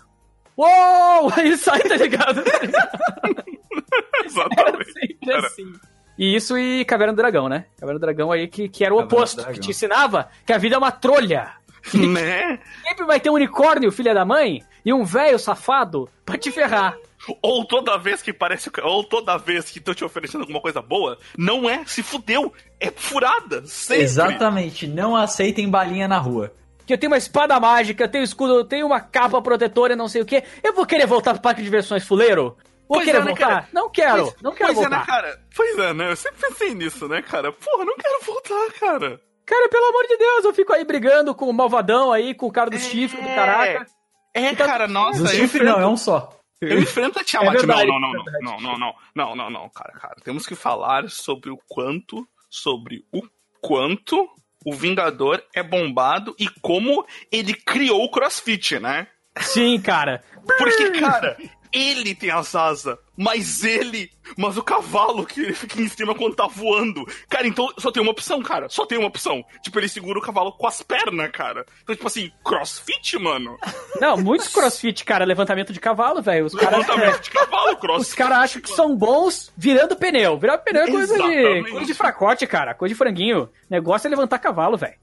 [0.58, 1.32] Uou!
[1.38, 2.42] Aí sai, tá ligado?
[4.26, 4.60] Exatamente.
[4.60, 5.46] Era sempre era.
[5.46, 5.72] assim.
[6.18, 7.66] E isso e Caverna do Dragão, né?
[7.80, 10.58] Caverna do Dragão aí que, que era o Caverna oposto, que te ensinava que a
[10.58, 11.54] vida é uma trolha.
[11.94, 12.60] Né?
[12.86, 16.98] Sempre vai ter um unicórnio, filha da mãe, e um velho safado pra te ferrar.
[17.41, 18.69] Ou toda vez que parece.
[18.84, 22.53] Ou toda vez que estão te oferecendo alguma coisa boa, não é, se fudeu.
[22.80, 23.65] É furada.
[23.65, 24.03] Sempre.
[24.03, 24.88] Exatamente.
[24.88, 26.53] Não aceitem balinha na rua.
[26.86, 30.07] Que eu tenho uma espada mágica, eu tenho escudo, eu tenho uma capa protetora, não
[30.07, 30.43] sei o que.
[30.63, 32.57] Eu vou querer voltar pro parque de diversões fuleiro?
[32.88, 33.61] Vou pois querer é, né, voltar?
[33.61, 34.95] Né, não quero, pois, não quero pois voltar.
[34.95, 35.39] É, né, cara?
[35.55, 36.11] Pois é, né?
[36.11, 37.51] Eu sempre pensei nisso, né, cara?
[37.51, 39.21] Porra, não quero voltar, cara.
[39.45, 42.51] Cara, pelo amor de Deus, eu fico aí brigando com o malvadão aí, com o
[42.51, 42.80] cara do é...
[42.80, 43.86] chifre, do caraca.
[44.34, 45.21] É, cara, nossa.
[45.21, 46.39] Do chifre não, é um só.
[46.62, 47.64] Eu enfrento a Tiamat.
[47.64, 50.16] É não, não, não, é não, não, não, não, não, não, cara, cara.
[50.24, 53.22] Temos que falar sobre o quanto, sobre o
[53.62, 54.30] quanto
[54.66, 59.07] o Vingador é bombado e como ele criou o CrossFit, né?
[59.39, 60.24] Sim, cara.
[60.57, 61.38] Porque, cara,
[61.72, 64.09] ele tem as asas, mas ele.
[64.38, 67.05] Mas o cavalo que ele fica em cima quando tá voando.
[67.28, 68.70] Cara, então só tem uma opção, cara.
[68.70, 69.43] Só tem uma opção.
[69.61, 71.65] Tipo, ele segura o cavalo com as pernas, cara.
[71.84, 73.57] Então, tipo assim, crossfit, mano.
[73.99, 75.26] Não, muitos crossfit, cara.
[75.26, 76.45] Levantamento de cavalo, velho.
[76.45, 78.09] Levantamento cara, de cavalo, crossfit.
[78.09, 80.38] Os caras acham que são bons virando pneu.
[80.38, 82.74] Virar pneu é coisa de, coisa de fracote, cara.
[82.74, 83.43] Coisa de franguinho.
[83.43, 84.95] O negócio é levantar cavalo, velho.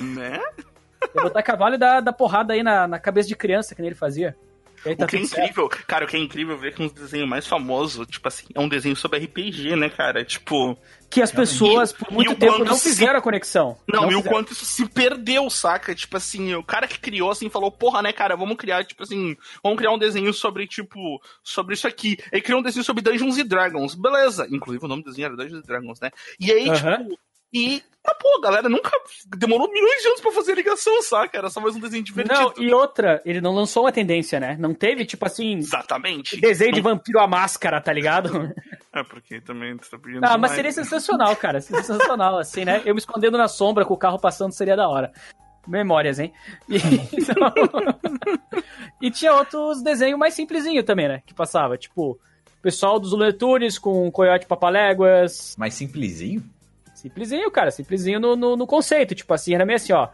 [0.00, 0.38] Né?
[1.14, 3.96] Levantar cavalo e dar, dar porrada aí na, na cabeça de criança, que nem ele
[3.96, 4.36] fazia.
[4.84, 5.86] Tá o que é incrível, certo.
[5.86, 8.68] cara, o que é incrível ver que um desenho mais famoso, tipo assim, é um
[8.68, 10.24] desenho sobre RPG, né, cara?
[10.24, 10.76] Tipo.
[11.08, 13.18] Que as pessoas, por muito tempo, não fizeram se...
[13.18, 13.78] a conexão.
[13.88, 14.30] Não, não e fizeram.
[14.30, 15.94] o quanto isso se perdeu, saca?
[15.94, 19.36] Tipo assim, o cara que criou, assim, falou, porra, né, cara, vamos criar, tipo assim,
[19.62, 22.18] vamos criar um desenho sobre, tipo, sobre isso aqui.
[22.32, 23.94] Aí criou um desenho sobre Dungeons e Dragons.
[23.94, 24.46] Beleza.
[24.50, 26.10] Inclusive o nome do desenho era Dungeons e Dragons, né?
[26.38, 26.74] E aí, uhum.
[26.74, 27.18] tipo
[27.54, 28.90] E ah, pô, a galera nunca
[29.34, 31.38] demorou milhões de anos pra fazer ligação, saca?
[31.38, 32.38] Era só mais um desenho divertido.
[32.38, 34.58] Não, e outra, ele não lançou uma tendência, né?
[34.60, 35.56] Não teve, tipo assim.
[35.56, 36.38] Exatamente.
[36.38, 36.76] Desenho não...
[36.76, 38.52] de vampiro à máscara, tá ligado?
[38.92, 40.22] É, porque também tá pedindo.
[40.22, 41.60] Ah, mas seria sensacional, cara.
[41.62, 42.82] Sensacional, assim, né?
[42.84, 45.10] Eu me escondendo na sombra com o carro passando seria da hora.
[45.66, 46.32] Memórias, hein?
[46.68, 46.76] E,
[47.16, 48.14] então...
[49.00, 51.22] e tinha outros desenhos mais simplesinho também, né?
[51.24, 52.20] Que passava, tipo,
[52.60, 55.56] pessoal dos Looney Tunes com Coyote Papaléguas.
[55.58, 56.42] Mais simplesinho?
[57.04, 59.14] Simplesinho, cara, simplesinho no, no, no conceito.
[59.14, 60.08] Tipo assim, era meio assim, ó.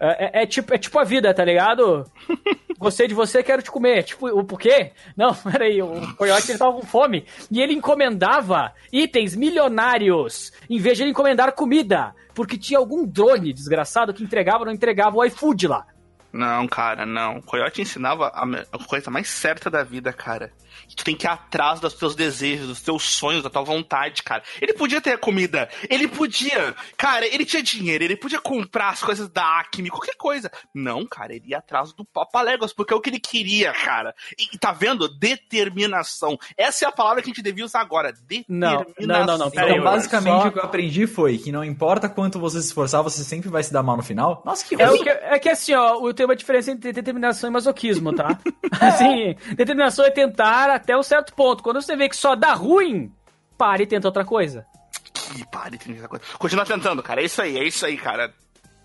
[0.00, 2.04] É, é, é, tipo, é tipo a vida, tá ligado?
[2.78, 4.04] Gostei de você, quero te comer.
[4.04, 4.92] Tipo, o porquê?
[5.16, 7.26] Não, peraí, o coiote ele tava com fome.
[7.50, 12.14] E ele encomendava itens milionários em vez de ele encomendar comida.
[12.32, 15.88] Porque tinha algum drone desgraçado que entregava ou não entregava o iFood lá.
[16.32, 17.38] Não, cara, não.
[17.38, 20.52] O Coyote ensinava a coisa mais certa da vida, cara
[20.94, 24.42] tu tem que ir atrás dos teus desejos, dos teus sonhos, da tua vontade, cara.
[24.60, 29.28] Ele podia ter comida, ele podia, cara, ele tinha dinheiro, ele podia comprar as coisas
[29.28, 30.50] da Acme, qualquer coisa.
[30.74, 34.14] Não, cara, ele ia atrás do Papaléguas, porque é o que ele queria, cara.
[34.38, 35.08] E, tá vendo?
[35.08, 36.38] Determinação.
[36.56, 38.12] Essa é a palavra que a gente devia usar agora.
[38.12, 38.86] Determinação.
[38.98, 39.38] Não, não, não.
[39.38, 39.48] não.
[39.48, 40.48] Então, basicamente, só...
[40.48, 43.62] o que eu aprendi foi que não importa quanto você se esforçar, você sempre vai
[43.62, 44.42] se dar mal no final.
[44.44, 48.12] Nossa, que é, que, é que assim, ó, tem uma diferença entre determinação e masoquismo,
[48.12, 48.36] tá?
[48.80, 51.62] assim, determinação é tentar até um certo ponto.
[51.62, 53.12] Quando você vê que só dá ruim,
[53.56, 54.66] pare e tenta outra coisa.
[55.14, 56.24] Que pare e tenta outra coisa.
[56.36, 57.20] Continua tentando, cara.
[57.20, 58.34] É isso aí, é isso aí, cara.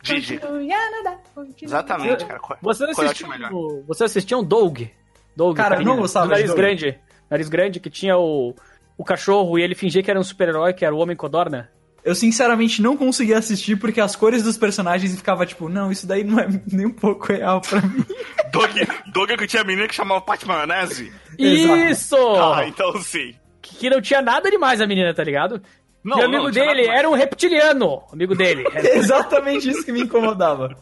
[0.03, 0.39] Gigi.
[1.59, 2.39] Exatamente, cara.
[2.61, 3.27] Você assistiu,
[3.87, 4.81] você assistiu um Doug?
[5.35, 6.99] Doug, cara, não gostava nariz de grande.
[7.31, 8.53] Nariz grande que tinha o,
[8.95, 11.71] o cachorro e ele fingia que era um super-herói, que era o Homem Codorna.
[12.03, 16.23] Eu sinceramente não conseguia assistir porque as cores dos personagens ficava tipo, não, isso daí
[16.23, 18.05] não é nem um pouco real pra mim.
[18.51, 18.71] Doug,
[19.07, 21.13] Doug é que tinha menina que chamava Pat Maionese?
[21.39, 22.17] Isso!
[22.37, 23.33] Ah, então sim.
[23.61, 25.61] Que não tinha nada demais a menina, tá ligado?
[26.03, 28.03] Não, e o amigo não, dele era um reptiliano.
[28.11, 28.65] Amigo dele.
[28.75, 28.97] Era...
[28.97, 30.75] Exatamente isso que me incomodava.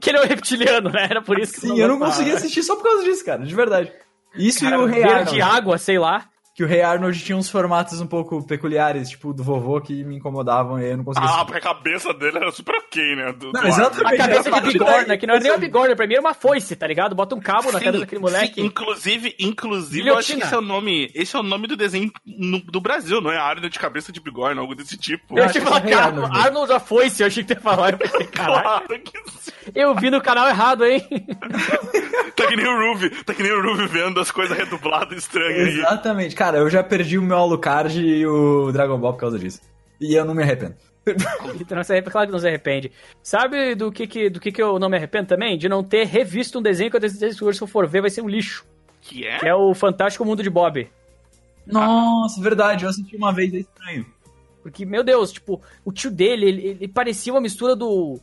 [0.00, 1.06] que ele é um reptiliano, né?
[1.10, 3.44] Era por isso que Sim, não eu não conseguia assistir só por causa disso, cara,
[3.44, 3.92] de verdade.
[4.34, 7.50] Isso cara, e o Rei de água, sei lá que o Rei Arnold tinha uns
[7.50, 11.28] formatos um pouco peculiares, tipo do vovô, que me incomodavam e eu não conseguia.
[11.28, 13.32] Ah, porque a cabeça dele era super ok, né?
[13.32, 14.22] Do, não, do exatamente.
[14.22, 16.76] A cabeça de bigorna, que não era nem uma bigorna, pra mim era uma foice,
[16.76, 17.12] tá ligado?
[17.12, 18.60] Bota um cabo na cabeça daquele moleque.
[18.60, 21.10] Sim, inclusive, inclusive, eu acho que esse é o nome.
[21.12, 24.20] Esse é o nome do desenho no, do Brasil, não é Arnold de cabeça de
[24.20, 25.36] bigorna, algo desse tipo.
[25.36, 27.94] Eu, eu achei que falar, cara, Arnold, Arnold a foice, eu achei que ia falar.
[27.94, 29.50] Eu pensei, claro que sim.
[29.74, 31.00] Eu vi no canal errado, hein?
[32.36, 35.68] tá que nem o Ruby, tá que nem o Ruby vendo as coisas redubladas estranhas
[35.68, 35.84] aí.
[36.44, 39.62] Cara, eu já perdi o meu Alucard e o Dragon Ball por causa disso.
[39.98, 40.74] E eu não me arrependo.
[41.58, 42.92] Então, não se arrepende, claro que não se arrepende.
[43.22, 45.56] Sabe do que, que, do que, que eu não me arrependo também?
[45.56, 48.20] De não ter revisto um desenho que eu decido se eu for ver vai ser
[48.20, 48.66] um lixo.
[49.00, 49.38] Que é?
[49.38, 50.86] Que é o Fantástico Mundo de Bob.
[51.66, 54.04] Nossa, verdade, eu assisti uma vez, é estranho.
[54.62, 58.20] Porque, meu Deus, tipo, o tio dele, ele, ele parecia uma mistura do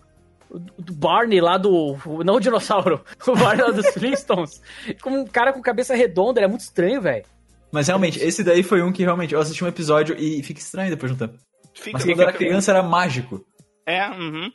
[0.78, 1.98] do Barney lá do.
[2.24, 4.62] Não o dinossauro, o Barney lá dos Flintstones.
[5.02, 7.26] Como um cara com cabeça redonda, ele é muito estranho, velho.
[7.72, 10.90] Mas realmente, esse daí foi um que realmente eu assisti um episódio e fica estranho
[10.90, 11.40] depois de um tempo.
[11.74, 13.46] Fica, Mas quando eu era criança era mágico.
[13.86, 14.52] É, uhum.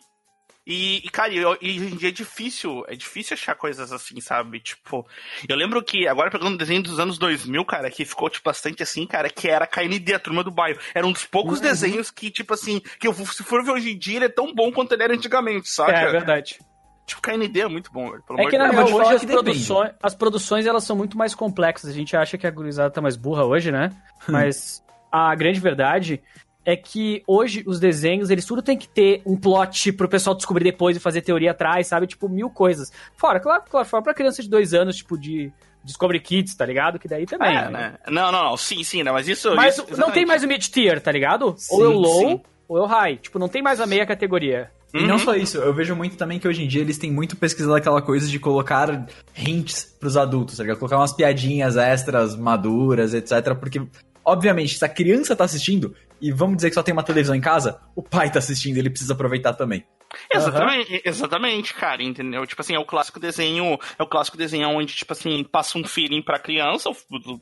[0.67, 4.59] E, e, cara, e, hoje em dia é difícil, é difícil achar coisas assim, sabe?
[4.59, 5.07] Tipo,
[5.49, 8.83] eu lembro que, agora pegando um desenho dos anos 2000, cara, que ficou, tipo, bastante
[8.83, 10.81] assim, cara, que era a KND, a Turma do Bairro.
[10.93, 11.64] Era um dos poucos uhum.
[11.64, 14.53] desenhos que, tipo assim, que eu, se for ver hoje em dia, ele é tão
[14.53, 15.93] bom quanto ele era antigamente, sabe?
[15.93, 16.59] É, é verdade.
[17.07, 18.22] Tipo, KND é muito bom, velho.
[18.24, 21.88] Pelo é que, na real, hoje as produções, as produções, elas são muito mais complexas.
[21.88, 23.90] A gente acha que a gurizada tá mais burra hoje, né?
[24.28, 26.20] Mas a grande verdade
[26.64, 30.64] é que hoje os desenhos, eles tudo tem que ter um plot pro pessoal descobrir
[30.64, 32.09] depois e fazer teoria atrás, sabe?
[32.09, 32.92] Tipo, mil coisas.
[33.14, 35.52] Fora, claro, claro fora pra criança de dois anos, tipo, de
[35.84, 36.98] Discovery Kids, tá ligado?
[36.98, 37.57] Que daí também.
[37.57, 37.94] É, né?
[38.09, 38.57] Não, não, não.
[38.57, 39.54] Sim, sim, não, mas isso.
[39.54, 41.54] Mas isso, não tem mais o mid-tier, tá ligado?
[41.57, 42.42] Sim, ou é o low, sim.
[42.66, 43.16] ou é o high.
[43.16, 44.72] Tipo, não tem mais a meia categoria.
[44.97, 45.07] E uhum.
[45.07, 47.74] não só isso, eu vejo muito também que hoje em dia eles têm muito pesquisado
[47.74, 50.78] aquela coisa de colocar hints pros adultos, tá ligado?
[50.78, 53.55] Colocar umas piadinhas extras, maduras, etc.
[53.59, 53.80] Porque
[54.26, 57.40] Obviamente, se a criança tá assistindo, e vamos dizer que só tem uma televisão em
[57.40, 59.86] casa, o pai tá assistindo, ele precisa aproveitar também.
[60.28, 61.01] Exatamente, uhum.
[61.05, 62.44] exatamente, cara, entendeu?
[62.44, 65.84] Tipo assim, é o clássico desenho, é o clássico desenho onde, tipo assim, passa um
[65.84, 66.90] feeling pra criança,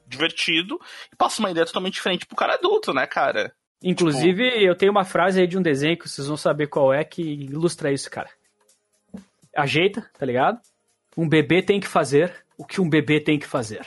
[0.07, 0.79] divertido,
[1.11, 3.55] e passa uma ideia totalmente diferente pro cara adulto, né, cara?
[3.87, 4.65] Inclusive, tipo...
[4.65, 7.23] eu tenho uma frase aí de um desenho que vocês vão saber qual é que
[7.23, 8.31] ilustra isso, cara.
[9.55, 10.59] Ajeita, tá ligado?
[11.17, 13.87] Um bebê tem que fazer o que um bebê tem que fazer.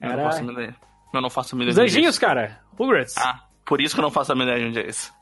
[0.00, 0.12] Era...
[0.12, 0.74] Eu não posso me ler.
[1.14, 2.60] Eu não faço a Os anjinhos, cara.
[2.76, 3.16] Rugrats.
[3.16, 5.14] Ah, por isso que eu não faço a ideia de onde é isso.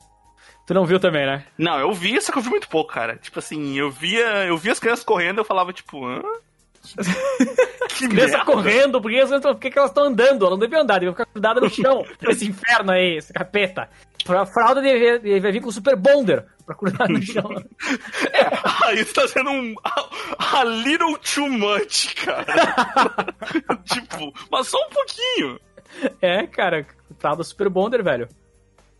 [0.65, 1.45] Tu não viu também, né?
[1.57, 3.15] Não, eu vi, só que eu vi muito pouco, cara.
[3.17, 6.21] Tipo assim, eu via, eu via as crianças correndo, eu falava, tipo, hã?
[7.97, 10.45] que criança correndo, por que, por que elas estão andando?
[10.45, 12.05] Elas não deviam andar, deviam ficar cuidadas no chão.
[12.29, 13.89] esse inferno aí, esse capeta.
[14.27, 17.49] A fralda deve, vai vir com Super Bonder pra curar no chão.
[18.33, 19.75] é, aí tá sendo um.
[19.83, 22.45] A, a little too much, cara.
[23.83, 25.59] tipo, mas só um pouquinho.
[26.21, 26.85] É, cara,
[27.19, 28.27] fralda Super Bonder, velho.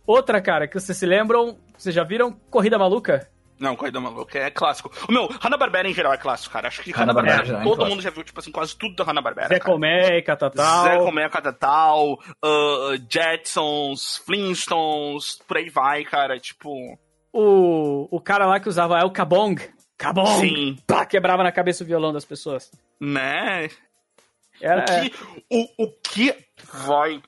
[0.06, 3.28] Outra, cara, que vocês se lembram, vocês já viram Corrida Maluca?
[3.58, 4.90] Não, Corrida Maluca é clássico.
[5.08, 6.68] O meu, Hanna-Barbera em geral é clássico, cara.
[6.68, 9.48] Acho que Hanna-Barbera, Hanna todo é mundo já viu, tipo assim, quase tudo da Hanna-Barbera.
[9.48, 10.84] Zé Colmé, Catatal.
[10.84, 16.70] Zé Colmé, Catatal, uh, Jetsons, Flintstones, por aí vai, cara, tipo...
[17.32, 19.56] O, o cara lá que usava é o Kabong.
[19.96, 20.40] Kabong!
[20.40, 20.78] Sim.
[20.86, 22.70] Pá, quebrava na cabeça o violão das pessoas.
[23.00, 23.70] Né?
[24.60, 24.82] Era...
[24.82, 25.14] O, que,
[25.50, 26.34] o, o que
[26.84, 27.22] vai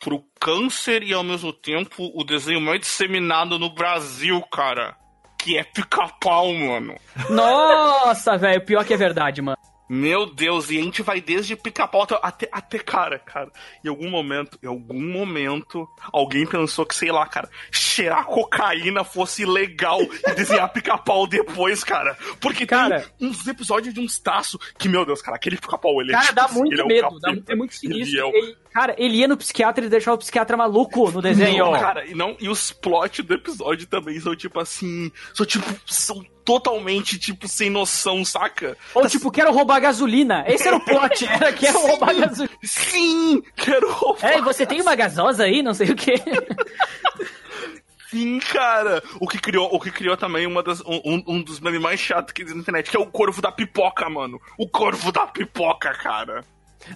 [0.00, 4.96] pro câncer e ao mesmo tempo o desenho mais disseminado no Brasil, cara
[5.44, 6.94] que é pica-pau, mano.
[7.28, 9.58] Nossa, velho, pior que é verdade, mano.
[9.88, 13.50] Meu Deus, e a gente vai desde pica-pau até, até, cara, cara.
[13.84, 19.44] Em algum momento, em algum momento, alguém pensou que, sei lá, cara, cheirar cocaína fosse
[19.44, 22.16] legal e desenhar pica-pau depois, cara.
[22.40, 26.12] Porque cara, tem uns episódios de uns taços que, meu Deus, cara, aquele pica-pau, ele
[26.12, 28.08] é Cara, tipo, dá muito é medo, dá, é muito sinistro.
[28.08, 28.34] Ele é o...
[28.34, 31.66] ele, cara, ele ia no psiquiatra e deixava o psiquiatra maluco no desenho.
[31.66, 35.12] Não, cara, e, não, e os plot do episódio também são tipo assim.
[35.34, 35.66] São tipo.
[35.86, 38.76] São totalmente, tipo, sem noção, saca?
[38.94, 39.08] Ou tá...
[39.08, 40.44] tipo, quero roubar gasolina.
[40.46, 41.86] Esse era o plot, era quero Sim.
[41.86, 42.58] roubar gasolina.
[42.62, 44.32] Sim, quero roubar.
[44.32, 46.14] É, você tem uma gasosa aí, não sei o que.
[48.10, 49.02] Sim, cara.
[49.18, 52.32] O que criou, o que criou também uma das, um, um dos memes mais chatos
[52.32, 54.40] que existe na internet, que é o corvo da pipoca, mano.
[54.56, 56.44] O corvo da pipoca, cara.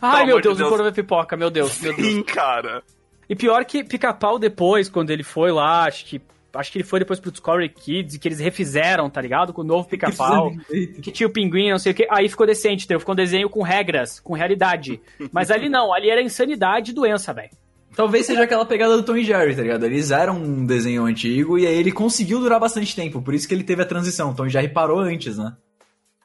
[0.00, 2.08] Ai, meu Deus, Deus, o corvo da pipoca, meu Deus, meu Deus.
[2.08, 2.84] Sim, cara.
[3.28, 6.20] E pior que pica-pau depois, quando ele foi lá, acho que
[6.58, 9.52] Acho que ele foi depois pro Discovery Kids e que eles refizeram, tá ligado?
[9.52, 10.50] Com o novo pica-pau.
[11.00, 12.04] que tinha o pinguim, não sei o que.
[12.10, 12.98] Aí ficou decente, entendeu?
[12.98, 15.00] Ficou um desenho com regras, com realidade.
[15.30, 17.50] Mas ali não, ali era insanidade e doença, velho.
[17.94, 19.86] Talvez seja aquela pegada do Tom e Jerry, tá ligado?
[19.86, 23.22] Eles eram um desenho antigo e aí ele conseguiu durar bastante tempo.
[23.22, 24.30] Por isso que ele teve a transição.
[24.30, 25.56] O Tom e Jerry parou antes, né?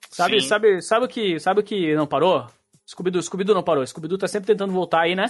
[0.10, 2.48] Sabe, sabe, sabe o que, sabe o que não parou?
[2.88, 3.86] Scooby-Doo, Scooby-Doo não parou.
[3.86, 5.26] Scooby-Doo tá sempre tentando voltar aí, né?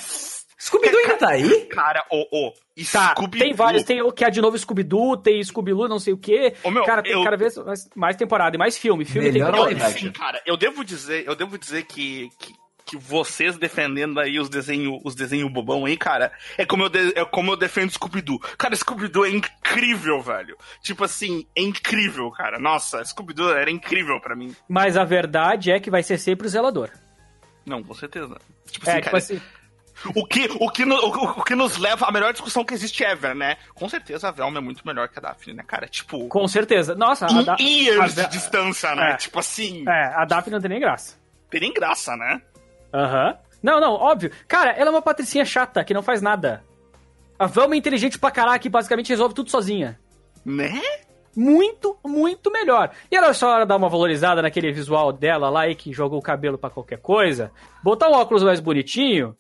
[0.64, 1.66] Scooby-Doo ainda tá aí?
[1.68, 2.48] Cara, ô, oh, ô.
[2.48, 3.84] Oh, tá, tem vários.
[3.84, 6.54] Tem o que é de novo Scooby-Doo, tem Scooby-Doo, não sei o quê.
[6.64, 7.24] Ô, meu, cara, tem eu...
[7.24, 9.04] cada vez mais, mais temporada e mais filme.
[9.04, 10.12] Filme Melhor tem live action.
[10.14, 12.54] Cara, eu devo dizer, eu devo dizer que, que,
[12.86, 17.12] que vocês defendendo aí os desenhos os desenho bobão aí, cara, é como eu, de,
[17.14, 18.40] é como eu defendo Scooby-Doo.
[18.58, 20.58] Cara, Scooby-Doo é incrível, velho.
[20.82, 22.58] Tipo assim, é incrível, cara.
[22.58, 24.56] Nossa, Scooby-Doo era incrível para mim.
[24.70, 26.90] Mas a verdade é que vai ser sempre o zelador.
[27.66, 28.38] Não, com certeza.
[28.72, 29.42] Tipo assim, é, tipo cara, assim
[30.16, 33.04] o que, o, que no, o, o, que nos leva à melhor discussão que existe
[33.04, 33.58] ever, né?
[33.74, 35.88] Com certeza a Velma é muito melhor que a Daphne, né, cara?
[35.88, 36.28] Tipo.
[36.28, 36.96] Com certeza.
[36.96, 37.56] Nossa, a da...
[37.60, 38.24] years a...
[38.24, 39.12] de distância, né?
[39.12, 39.18] É.
[39.18, 39.86] Tipo assim.
[39.88, 41.18] É, a Daphne não tem nem graça.
[41.50, 42.42] Tem nem graça, né?
[42.94, 43.28] Aham.
[43.28, 43.38] Uhum.
[43.64, 44.30] Não, não, óbvio.
[44.46, 46.62] Cara, ela é uma patricinha chata que não faz nada.
[47.40, 49.98] A Velma é inteligente pra caralho que basicamente resolve tudo sozinha.
[50.46, 50.82] Né?
[51.36, 52.92] Muito, muito melhor.
[53.10, 56.58] E ela só dar uma valorizada naquele visual dela lá aí que jogou o cabelo
[56.58, 59.36] para qualquer coisa, botar um óculos mais bonitinho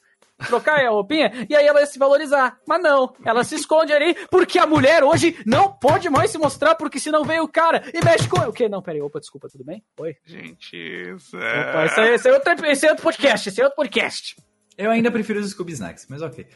[0.47, 2.57] trocar a roupinha, e aí ela ia se valorizar.
[2.67, 6.75] Mas não, ela se esconde ali, porque a mulher hoje não pode mais se mostrar,
[6.75, 8.39] porque senão vem o cara e mexe com.
[8.39, 8.67] O quê?
[8.67, 9.83] Não, peraí, opa, desculpa, tudo bem?
[9.99, 10.15] Oi?
[10.25, 11.69] Gente, isso é.
[11.69, 14.35] Opa, esse, é, esse, é outro, esse é outro podcast, esse é outro podcast.
[14.77, 16.47] Eu ainda prefiro os Scooby Snacks, mas ok.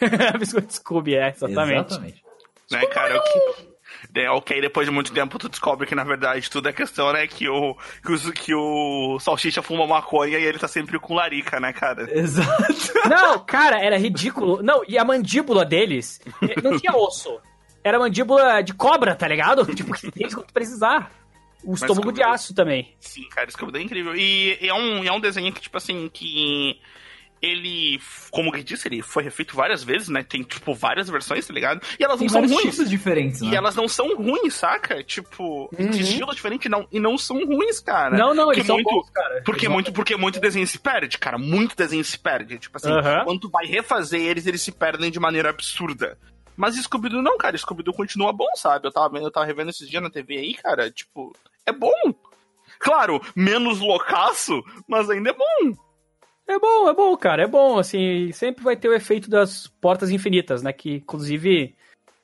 [0.38, 1.92] Biscoito Scooby, é, exatamente.
[1.92, 2.24] Exatamente.
[2.70, 3.75] Né, cara, o que,
[4.16, 7.26] é, ok, depois de muito tempo tu descobre que na verdade tudo é questão, né?
[7.26, 11.60] Que o, que o, que o Salsicha fuma maconha e ele tá sempre com larica,
[11.60, 12.08] né, cara?
[12.16, 13.08] Exato.
[13.08, 14.62] Não, cara, era ridículo.
[14.62, 16.20] Não, e a mandíbula deles
[16.62, 17.38] não tinha osso.
[17.84, 19.64] Era mandíbula de cobra, tá ligado?
[19.74, 21.10] Tipo, que tem quando precisar.
[21.62, 22.94] O estômago de aço também.
[23.00, 24.14] Sim, cara, isso é incrível.
[24.14, 26.80] E, e é, um, é um desenho que, tipo assim, que
[27.46, 30.22] ele, como que disse, ele foi refeito várias vezes, né?
[30.22, 31.80] Tem, tipo, várias versões, tá ligado?
[31.98, 32.88] E elas não Tem são ruins.
[32.88, 33.48] diferentes, né?
[33.48, 35.02] E elas não são ruins, saca?
[35.02, 35.90] Tipo, uhum.
[35.90, 38.16] de estilo diferente não, e não são ruins, cara.
[38.16, 39.42] Não, não, eles muito, são bons, cara.
[39.44, 41.38] Porque muito, porque muito desenho se perde, cara.
[41.38, 42.58] Muito desenho se perde.
[42.58, 43.24] Tipo assim, uhum.
[43.24, 46.18] quando tu vai refazer eles, eles se perdem de maneira absurda.
[46.56, 47.56] Mas Scooby-Doo não, cara.
[47.56, 48.88] Scooby-Doo continua bom, sabe?
[48.88, 50.90] Eu tava, eu tava revendo esses dias na TV aí, cara.
[50.90, 51.34] Tipo,
[51.66, 51.92] é bom.
[52.78, 55.85] Claro, menos loucaço, mas ainda é bom.
[56.48, 60.10] É bom, é bom, cara, é bom, assim, sempre vai ter o efeito das portas
[60.10, 61.74] infinitas, né, que inclusive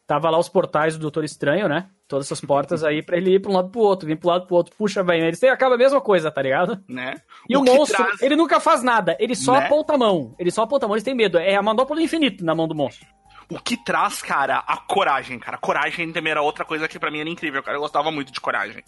[0.06, 3.40] tava lá os portais do Doutor Estranho, né, todas essas portas aí pra ele ir
[3.40, 5.74] pra um lado pro outro, vir pro lado pro outro, puxa, vai, eles têm, acaba
[5.74, 6.80] a mesma coisa, tá ligado?
[6.88, 7.20] Né?
[7.48, 8.22] E o, o monstro, traz...
[8.22, 9.66] ele nunca faz nada, ele só né?
[9.66, 12.02] aponta a mão, ele só aponta a mão, eles têm medo, é a manopla do
[12.02, 13.08] infinito na mão do monstro.
[13.50, 17.20] O que traz, cara, a coragem, cara, coragem também era outra coisa que para mim
[17.20, 18.84] era incrível, cara, eu gostava muito de coragem.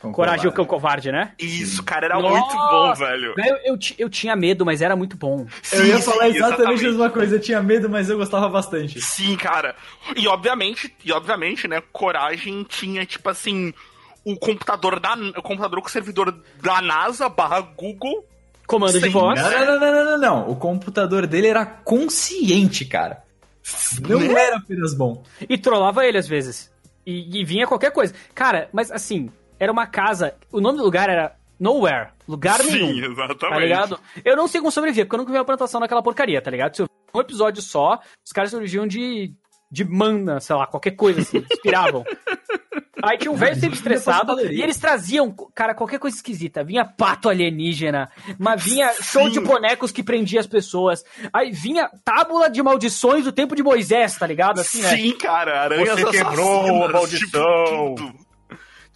[0.00, 1.32] Coragem o Cão Covarde, né?
[1.38, 2.38] Isso, cara, era Nossa.
[2.38, 3.34] muito bom, velho.
[3.36, 5.44] Eu, eu, eu, tinha medo, mas era muito bom.
[5.60, 7.36] Sim, eu ia falar sim, exatamente, exatamente a mesma coisa.
[7.36, 9.00] Eu tinha medo, mas eu gostava bastante.
[9.00, 9.74] Sim, cara.
[10.14, 13.74] E obviamente, e obviamente, né, Coragem tinha, tipo assim,
[14.24, 15.14] o computador da.
[15.36, 16.32] O computador com o servidor
[16.62, 18.24] da NASA barra Google.
[18.68, 19.00] Comando Sim.
[19.00, 19.40] de voz.
[19.40, 20.50] Não, não, não, não, não, não.
[20.50, 23.24] O computador dele era consciente, cara.
[24.06, 24.32] Não né?
[24.32, 25.24] era apenas bom.
[25.48, 26.70] E trollava ele às vezes.
[27.04, 28.14] E, e, vinha qualquer coisa.
[28.34, 30.34] Cara, mas assim, era uma casa.
[30.52, 32.10] O nome do lugar era Nowhere.
[32.26, 32.94] Lugar Sim, nenhum.
[32.94, 33.38] Sim, exatamente.
[33.38, 34.00] Tá ligado?
[34.24, 36.76] Eu não sei como sobreviver, porque eu nunca vi uma plantação naquela porcaria, tá ligado?
[36.76, 39.32] Se eu um episódio só, os caras surgiam de,
[39.70, 42.04] de mana, sei lá, qualquer coisa assim, inspiravam.
[43.02, 46.64] Aí tinha um velho sempre estressado e eles traziam, cara, qualquer coisa esquisita.
[46.64, 49.30] Vinha pato alienígena, mas vinha show Sim.
[49.30, 51.04] de bonecos que prendia as pessoas.
[51.32, 54.60] Aí vinha tábula de maldições do tempo de Moisés, tá ligado?
[54.60, 54.96] Assim, né?
[54.96, 57.94] Sim, cara, aranhas Você quebrou a maldição.
[57.96, 58.27] Tipo,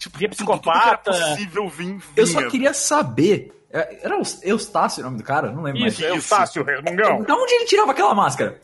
[0.03, 1.11] tipo, vinha psicopata.
[1.11, 2.01] Tudo, possível vir, vinha.
[2.15, 3.51] Eu só queria saber.
[3.71, 5.51] É, era Eustácio o nome do cara?
[5.51, 6.13] Não lembro Isso, mais.
[6.13, 7.23] Eustácio, resmungão.
[7.23, 8.61] Da onde ele tirava aquela máscara?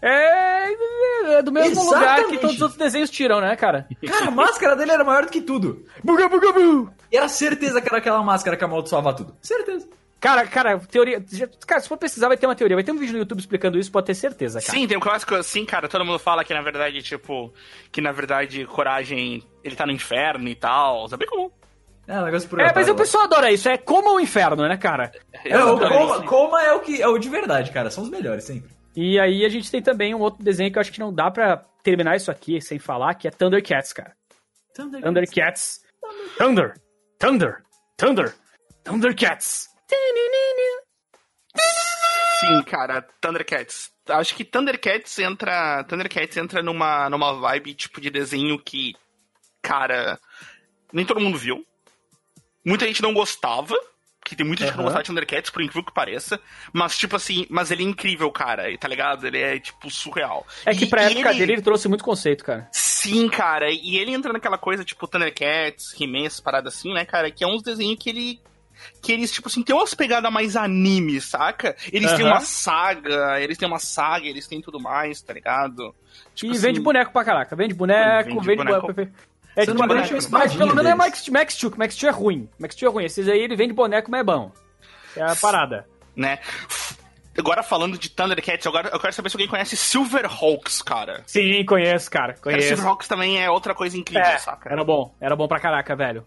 [0.00, 0.68] É,
[1.38, 1.94] é do mesmo Exatamente.
[1.94, 3.88] lugar que todos os outros desenhos tiram, né, cara?
[4.06, 5.84] Cara, a máscara dele era maior do que tudo.
[6.04, 6.92] Buga, buga, buga.
[7.10, 9.34] E era certeza que era aquela máscara que amaldiçoava tudo.
[9.40, 9.88] Certeza.
[10.24, 11.22] Cara, cara, teoria.
[11.66, 12.74] Cara, se for precisar, vai ter uma teoria.
[12.74, 14.72] Vai ter um vídeo no YouTube explicando isso, pode ter certeza, cara.
[14.72, 15.86] Sim, tem um clássico assim, cara.
[15.86, 17.52] Todo mundo fala que na verdade, tipo.
[17.92, 19.46] Que na verdade, coragem.
[19.62, 21.06] Ele tá no inferno e tal.
[21.08, 21.52] Sabe como?
[22.08, 23.68] É, negócio por É, mas o pessoal adora isso.
[23.68, 25.12] É como o inferno, né, cara?
[25.44, 27.90] É, o coma, coma é o que é o de verdade, cara.
[27.90, 28.70] São os melhores sempre.
[28.96, 31.30] E aí a gente tem também um outro desenho que eu acho que não dá
[31.30, 34.12] para terminar isso aqui sem falar, que é Thundercats, cara.
[34.74, 35.04] Thundercats.
[35.04, 35.80] Thundercats.
[36.38, 36.74] Thunder.
[37.18, 37.62] Thunder.
[37.98, 38.34] Thunder.
[38.82, 39.73] Thundercats.
[42.40, 43.90] Sim, cara, Thundercats.
[44.08, 48.94] Acho que Thundercats entra, Thundercats entra numa numa vibe tipo de desenho que
[49.62, 50.18] cara,
[50.92, 51.64] nem todo mundo viu.
[52.64, 53.74] Muita gente não gostava
[54.24, 54.72] que tem muita gente uhum.
[54.72, 56.40] que não gostava de Thundercats, por incrível que pareça.
[56.72, 59.26] Mas, tipo assim, mas ele é incrível, cara, tá ligado?
[59.26, 60.46] Ele é, tipo, surreal.
[60.64, 61.38] É que e, pra e época ele...
[61.38, 62.66] dele ele trouxe muito conceito, cara.
[62.72, 63.70] Sim, cara.
[63.70, 67.30] E ele entra naquela coisa, tipo, Thundercats, He-Man, essas paradas assim, né, cara?
[67.30, 68.40] Que é uns desenhos que ele
[69.02, 71.76] que eles, tipo assim, tem umas pegadas mais anime, saca?
[71.92, 72.16] Eles uhum.
[72.16, 75.94] têm uma saga, eles têm uma saga, eles têm tudo mais, tá ligado?
[76.34, 77.54] Tipo e assim, vende boneco pra caraca.
[77.54, 78.92] Vende boneco, vende, vende boneco.
[78.92, 79.12] boneco.
[79.56, 79.78] É tipo,
[80.30, 82.48] mas pelo menos é Max, Max Steel, que Max Steel é ruim.
[82.58, 83.04] Max Steel é ruim.
[83.04, 84.50] Esses aí ele vende boneco, mas é bom.
[85.16, 85.86] É a parada.
[86.16, 86.40] Né?
[87.36, 91.22] Agora falando de Thundercats, agora eu quero saber se alguém conhece Silverhawks, cara.
[91.26, 92.34] Sim, conheço, cara.
[92.34, 92.62] Conheço.
[92.62, 94.72] Cara, Silverhawks também é outra coisa incrível, é, saca?
[94.72, 96.24] Era bom, era bom pra caraca, velho.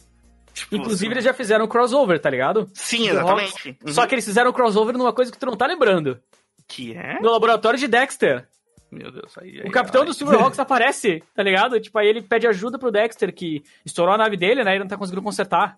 [0.57, 2.67] Tipo, Inclusive, eles já fizeram um crossover, tá ligado?
[2.73, 3.77] Sim, exatamente.
[3.85, 3.93] Uhum.
[3.93, 6.19] Só que eles fizeram um crossover numa coisa que tu não tá lembrando.
[6.67, 7.19] Que é?
[7.21, 8.47] No laboratório de Dexter.
[8.91, 9.61] Meu Deus, aí.
[9.61, 11.79] aí o capitão aí, do Silverhawks aparece, tá ligado?
[11.79, 14.75] Tipo, aí ele pede ajuda pro Dexter, que estourou a nave dele, né?
[14.75, 15.77] E não tá conseguindo consertar.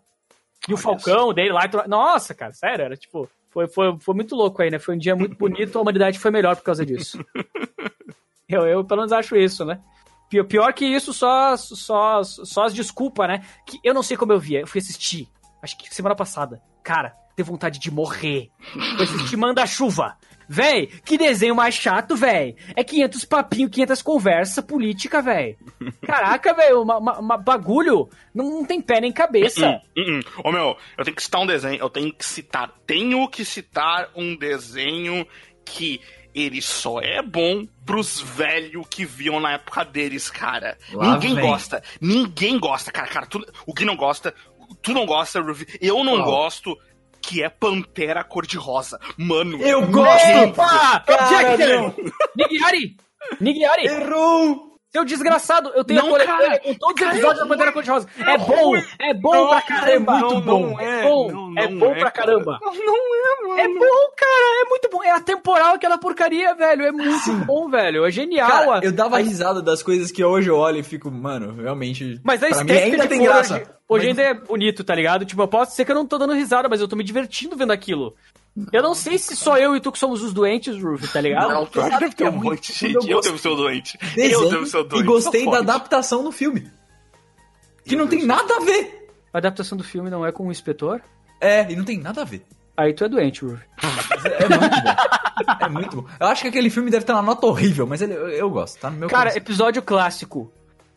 [0.66, 1.34] E Olha o Falcão isso.
[1.34, 1.70] dele lá.
[1.86, 3.30] Nossa, cara, sério, era tipo.
[3.50, 4.80] Foi, foi, foi muito louco aí, né?
[4.80, 7.20] Foi um dia muito bonito, a humanidade foi melhor por causa disso.
[8.48, 9.82] eu, eu, pelo menos, acho isso, né?
[10.30, 13.44] Pior, que isso, só, só, só as desculpas, né?
[13.66, 14.62] Que eu não sei como eu via.
[14.62, 15.28] Eu fui assistir,
[15.62, 16.62] acho que semana passada.
[16.84, 18.50] Cara, ter vontade de morrer.
[18.62, 20.18] Fui assistir Manda-Chuva.
[20.52, 22.56] Véi, que desenho mais chato, véi.
[22.76, 25.56] É 500 papinho, 500 conversa política, véi.
[26.02, 29.80] Caraca, véi, uma, uma, uma, bagulho não, não, tem pé nem cabeça.
[29.96, 30.52] Ô, uh, uh, uh.
[30.52, 34.36] meu, eu tenho que citar um desenho, eu tenho que citar, tenho que citar um
[34.36, 35.28] desenho
[35.64, 36.02] que
[36.34, 40.78] ele só é bom pros velhos que viam na época deles, cara.
[40.94, 41.46] Lá ninguém vem.
[41.46, 44.34] gosta, ninguém gosta, cara, cara, tu, o que não gosta,
[44.82, 45.44] tu não gosta,
[45.82, 46.24] eu não oh.
[46.24, 46.78] gosto,
[47.22, 49.00] que é Pantera Cor-de-Rosa.
[49.18, 50.38] Mano, eu gosto!
[50.50, 51.04] Opa!
[51.08, 51.94] Jackson!
[52.36, 52.98] Nigiari!
[53.40, 53.86] Nigiari!
[53.86, 54.69] Errou!
[54.92, 58.08] Seu desgraçado, eu tenho não, a coletânea com todos os episódios da Pantera Cor-de-Rosa.
[58.18, 60.18] É bom, é bom não, pra caramba.
[60.18, 60.80] É muito bom.
[60.80, 62.60] É, bom, é bom é, pra caramba.
[62.60, 63.60] Não é, mano.
[63.60, 65.04] É bom, cara, é muito bom.
[65.04, 66.86] É atemporal aquela porcaria, velho.
[66.86, 67.40] É muito Sim.
[67.42, 68.04] bom, velho.
[68.04, 68.50] É genial.
[68.50, 72.20] Cara, eu dava risada das coisas que hoje eu olho e fico, mano, realmente.
[72.24, 73.58] Mas a estética ainda tem graça.
[73.58, 74.20] Hoje, hoje mas...
[74.20, 75.24] ainda é bonito, tá ligado?
[75.24, 77.56] Tipo, eu posso ser que eu não tô dando risada, mas eu tô me divertindo
[77.56, 78.16] vendo aquilo.
[78.72, 81.50] Eu não sei se só eu e tu que somos os doentes, Ruff, tá ligado?
[81.50, 83.10] Não, tu deve ter um monte de gente.
[83.10, 83.98] Eu devo ser o doente.
[84.18, 85.04] Eu devo ser o doente.
[85.04, 86.70] E gostei da adaptação no filme.
[87.86, 89.10] Que não tem nada a ver.
[89.34, 91.02] A adaptação do filme não é com o inspetor?
[91.40, 92.44] É, e não tem nada a ver.
[92.76, 93.62] Aí tu é doente, Ruff.
[94.26, 95.56] É, muito bom.
[95.60, 96.10] É muito bom.
[96.20, 98.80] Eu acho que aquele filme deve ter uma nota horrível, mas ele, eu, eu gosto,
[98.80, 99.38] tá no meu Cara, coração.
[99.42, 100.52] episódio clássico.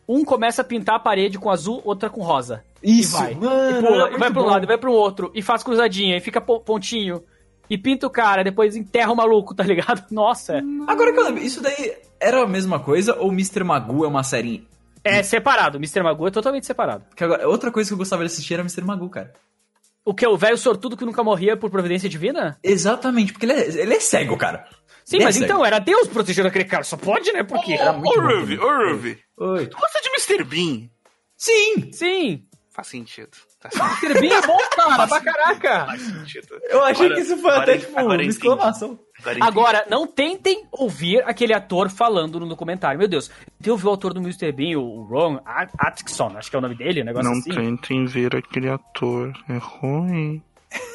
[0.07, 2.63] Um começa a pintar a parede com azul, outra com rosa.
[2.81, 3.35] Isso, e vai.
[3.35, 6.19] Mano, e pula, é vai pro um lado, vai pro outro, e faz cruzadinha, e
[6.19, 7.23] fica pontinho
[7.69, 10.03] e pinta o cara, depois enterra o maluco, tá ligado?
[10.11, 10.61] Nossa.
[10.87, 13.63] Agora que eu lembro, isso daí era a mesma coisa ou Mr.
[13.63, 14.67] Magoo é uma série
[15.03, 16.01] É separado, Mr.
[16.03, 17.05] Magoo é totalmente separado.
[17.15, 18.83] Que agora, outra coisa que eu gostava de assistir era Mr.
[18.83, 19.33] Magoo, cara.
[20.05, 20.27] O que?
[20.27, 22.57] O velho sortudo que nunca morria por providência divina?
[22.61, 24.67] Exatamente, porque ele é, ele é cego, cara.
[25.05, 25.45] Sim, Ele é mas cego.
[25.45, 26.83] então, era Deus protegendo aquele cara.
[26.83, 27.43] Só pode, né?
[27.43, 27.73] Porque.
[27.73, 28.59] Era muito Ô, Ruby, também.
[28.59, 29.19] ô, Ruby.
[29.37, 29.67] Oi.
[29.67, 30.43] Tu gosta de Mr.
[30.43, 30.89] Bean?
[31.37, 31.91] Sim!
[31.93, 32.45] Sim.
[32.69, 33.29] Faz sentido.
[33.69, 34.11] Tá sentido.
[34.11, 34.19] Mr.
[34.21, 35.85] Bean é bom, cara, pra caraca.
[35.85, 36.47] Faz sentido.
[36.69, 38.99] Eu achei Agora- que isso foi agora- até, tipo, agora uma exclamação.
[39.23, 39.37] Agora.
[39.41, 42.99] Agora, não tentem ouvir aquele ator falando no documentário.
[42.99, 44.51] Meu Deus, tem ouviu o ator do Mr.
[44.51, 47.51] Bean, o Ron At- Atkinson, acho que é o nome dele, um negócio Não assim.
[47.51, 49.31] tentem ver aquele ator.
[49.49, 50.41] É ruim.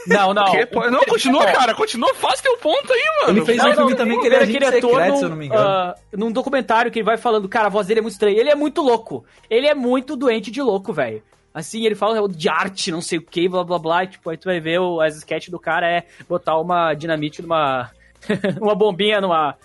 [0.08, 0.44] Não, não.
[0.50, 0.66] Que?
[0.66, 1.72] Pô, Não, continua, cara.
[1.74, 2.12] Continua.
[2.16, 3.38] Faz teu ponto aí, mano.
[3.38, 5.22] Ele fez Não, um filme não, também tem que ele é ver agente secreto, se
[5.24, 5.62] eu não me engano.
[5.68, 8.38] ah, num documentário que ele vai falando, cara, a voz dele é muito estranha.
[8.40, 9.24] Ele é muito louco.
[9.48, 11.22] Ele é muito doente de louco, velho.
[11.53, 14.05] Assim, ele fala de arte, não sei o que, blá blá blá.
[14.05, 17.42] E, tipo, aí tu vai ver o, as sketches do cara é botar uma dinamite
[17.42, 17.90] numa.
[18.61, 19.57] uma bombinha numa.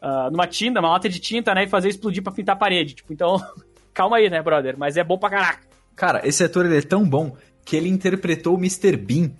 [0.00, 1.64] ah, numa tinta, uma lata de tinta, né?
[1.64, 2.94] E fazer explodir pra pintar a parede.
[2.94, 3.36] Tipo, então.
[3.92, 4.76] calma aí, né, brother?
[4.76, 5.60] Mas é bom pra caraca.
[5.96, 8.96] Cara, esse ator ele é tão bom que ele interpretou o Mr.
[8.96, 9.30] Bean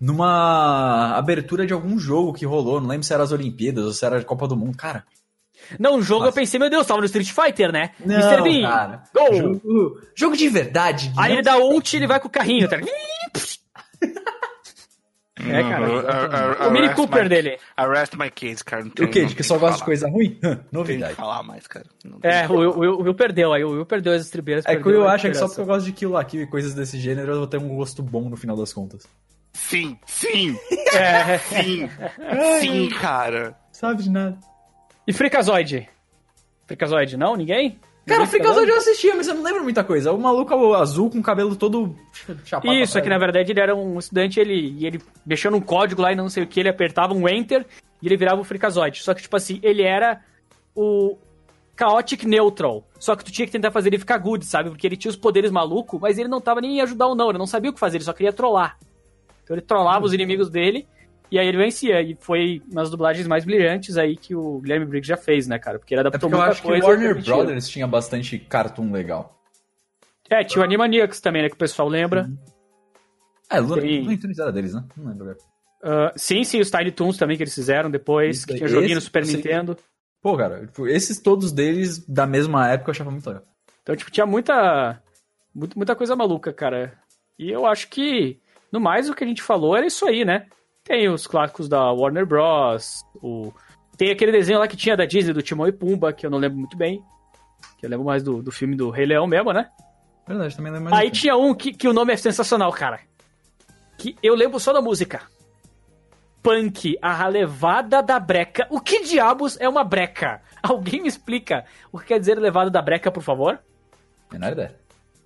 [0.00, 2.80] numa abertura de algum jogo que rolou.
[2.80, 4.76] Não lembro se era as Olimpíadas ou se era a Copa do Mundo.
[4.76, 5.04] Cara,
[5.78, 6.30] Não, o jogo Nossa.
[6.30, 7.90] eu pensei, meu Deus, tava no Street Fighter, né?
[8.04, 8.42] não, Mr.
[8.42, 9.02] Bean, cara.
[9.14, 9.34] gol!
[9.34, 11.12] Jogo, jogo de verdade.
[11.16, 12.76] Aí não- ele dá ult e ele vai com o carrinho, tá?
[15.42, 16.68] É, cara.
[16.68, 17.58] O Mini Cooper dele.
[17.74, 18.84] Arrest my kids, cara.
[18.84, 19.20] Não tem- O quê?
[19.22, 20.38] não De que só gosta de coisa ruim?
[20.42, 21.14] Não Novidade.
[21.14, 21.86] que falar mais, cara.
[22.04, 24.66] Não É, o Will, o Will- o Will perdeu aí, o Will perdeu as estribeiras.
[24.66, 26.46] É que o Will acha que só porque eu gosto de Kill la Kill e
[26.46, 29.06] coisas desse gênero eu vou ter um gosto bom no final das contas.
[29.54, 30.58] Sim, sim,
[30.94, 31.38] É.
[31.38, 31.88] sim.
[32.60, 33.56] sim, cara.
[33.72, 34.38] Sabe de nada.
[35.06, 35.88] E Freakazoid?
[36.66, 37.36] Freakazoid, não?
[37.36, 37.78] Ninguém?
[38.06, 40.12] Cara, Freakazoid eu assistia, mas eu não lembro muita coisa.
[40.12, 41.94] O maluco azul com o cabelo todo
[42.44, 42.74] chapado.
[42.74, 46.02] Isso, é que na verdade ele era um estudante ele, e ele mexia num código
[46.02, 47.66] lá e não sei o que, ele apertava um Enter
[48.02, 49.02] e ele virava o Freakazoid.
[49.02, 50.20] Só que, tipo assim, ele era
[50.74, 51.16] o
[51.78, 52.84] Chaotic Neutral.
[52.98, 54.70] Só que tu tinha que tentar fazer ele ficar good, sabe?
[54.70, 57.30] Porque ele tinha os poderes malucos, mas ele não tava nem em ajudar ou não,
[57.30, 58.76] ele não sabia o que fazer, ele só queria trollar.
[59.44, 60.86] Então ele trollava os inimigos dele
[61.30, 62.00] e aí ele vencia.
[62.02, 65.58] E foi uma das dublagens mais brilhantes aí que o Guilherme Briggs já fez, né,
[65.58, 65.78] cara?
[65.78, 66.84] Porque ele É adaptou porque eu muita acho que coisa.
[66.84, 67.22] o Warner.
[67.24, 69.38] Brothers tinha bastante cartoon legal.
[70.28, 72.30] É, tinha o Animaniacs também, né, que o pessoal lembra.
[73.50, 74.84] É, Luna, Tem- Luna Tunes era deles, né?
[74.96, 75.36] Não lembro.
[75.82, 78.92] Ah, sim, sim, os Tiny Toons também que eles fizeram depois, Isso que tinha joguinho
[78.92, 79.76] no Esse- Super esse- Nintendo.
[80.22, 83.42] Pô, cara, tipo, esses todos deles da mesma época eu achava muito legal.
[83.82, 85.02] Então, tipo, tinha muita,
[85.54, 86.92] muita coisa maluca, cara.
[87.38, 88.38] E eu acho que,
[88.70, 90.46] no mais, o que a gente falou era isso aí, né?
[90.90, 93.06] Tem os clássicos da Warner Bros.
[93.22, 93.52] O...
[93.96, 96.36] Tem aquele desenho lá que tinha da Disney, do Timão e Pumba, que eu não
[96.36, 97.00] lembro muito bem.
[97.78, 99.70] Que eu lembro mais do, do filme do Rei Leão mesmo, né?
[100.26, 101.00] Verdade, também lembro mais.
[101.00, 102.98] Aí tinha um que, que o nome é sensacional, cara.
[103.96, 105.22] Que eu lembro só da música.
[106.42, 108.66] Punk, a levada da breca.
[108.68, 110.42] O que diabos é uma breca?
[110.60, 113.60] Alguém me explica o que quer dizer levada da breca, por favor?
[114.32, 114.74] Menor ideia.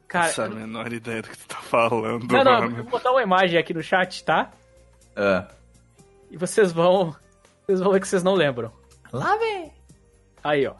[0.08, 2.76] Cara, Essa é a menor ideia do que tu tá falando, não, não, mano.
[2.76, 4.52] vou botar uma imagem aqui no chat, tá?
[5.16, 5.44] É.
[6.30, 7.14] E vocês vão.
[7.66, 8.72] Vocês vão ver que vocês não lembram.
[9.12, 9.72] Lá vem.
[10.42, 10.74] Aí, ó.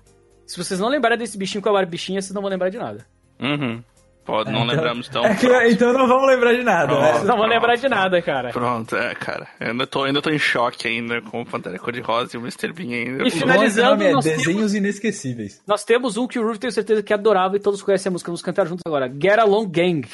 [0.47, 3.07] Se vocês não lembrarem desse bichinho com a barbichinha, vocês não vão lembrar de nada.
[3.41, 3.83] Uhum.
[4.25, 5.25] Pode, não então- lembramos então.
[5.25, 7.01] É que, então não vamos lembrar de nada, Pronto.
[7.03, 7.13] né?
[7.13, 8.51] Vocês não vão lembrar de nada, cara.
[8.51, 9.47] Pronto, é, cara.
[9.61, 12.73] Eu ainda tô, ainda tô em choque ainda com o Pantera Cor-de-Rosa e o Mr.
[12.73, 13.27] Bean ainda.
[13.27, 15.63] E finalizando, nome é nós Desenhos Inesquecíveis.
[15.67, 18.29] Nós temos um que o Ruth tenho certeza que adorava e todos conhecem a música,
[18.31, 19.09] vamos cantar juntos agora.
[19.09, 20.07] Get Along Gang.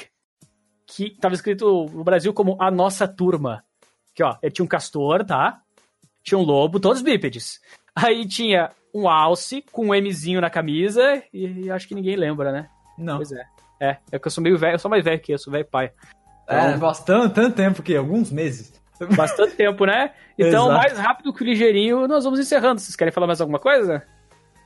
[0.87, 3.63] Que tava escrito no Brasil como A Nossa Turma.
[4.15, 5.61] Que ó, ele tinha um castor, tá?
[6.23, 7.61] Tinha um lobo, todos bípedes.
[7.95, 12.53] Aí tinha um alce com um Mzinho na camisa e, e acho que ninguém lembra,
[12.53, 12.69] né?
[12.99, 13.17] Não.
[13.17, 13.45] Pois é.
[13.81, 15.65] É, é que eu sou meio velho, eu sou mais velho que eu, sou velho
[15.65, 15.91] pai.
[16.47, 18.79] É, bastante, tanto tempo que alguns meses.
[19.17, 20.13] Bastante tempo, né?
[20.43, 22.81] Então, mais rápido que o ligeirinho, nós vamos encerrando.
[22.81, 24.03] Vocês querem falar mais alguma coisa?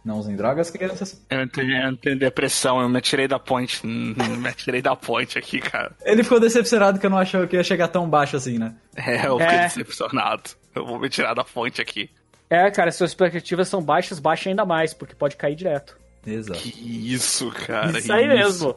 [0.05, 1.25] Não usem drogas, crianças.
[1.31, 3.81] Eu entrei, eu entrei em depressão, eu me atirei da ponte.
[3.87, 5.93] Me atirei da ponte aqui, cara.
[6.05, 8.75] Ele ficou decepcionado que eu não achava que ia chegar tão baixo assim, né?
[8.95, 9.63] É, eu fiquei É.
[9.69, 10.43] decepcionado.
[10.75, 12.11] Eu vou me tirar da fonte aqui.
[12.51, 15.97] É, cara, se suas expectativas são baixas, baixa ainda mais, porque pode cair direto.
[16.27, 16.59] Exato.
[16.61, 16.69] Que
[17.13, 17.99] isso, cara.
[17.99, 18.77] Isso aí mesmo.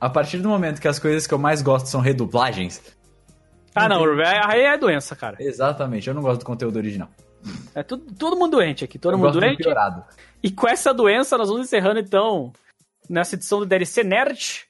[0.00, 2.82] A partir do momento que as coisas que eu mais gosto são redublagens.
[3.74, 4.04] Ah, não,
[4.46, 5.36] aí é doença, cara.
[5.40, 7.08] Exatamente, eu não gosto do conteúdo original.
[7.74, 9.62] É tudo, todo mundo doente aqui, todo eu mundo do doente.
[9.62, 10.04] piorado.
[10.42, 12.52] E com essa doença, nós vamos encerrando então
[13.08, 14.66] nessa edição do DLC Nerd.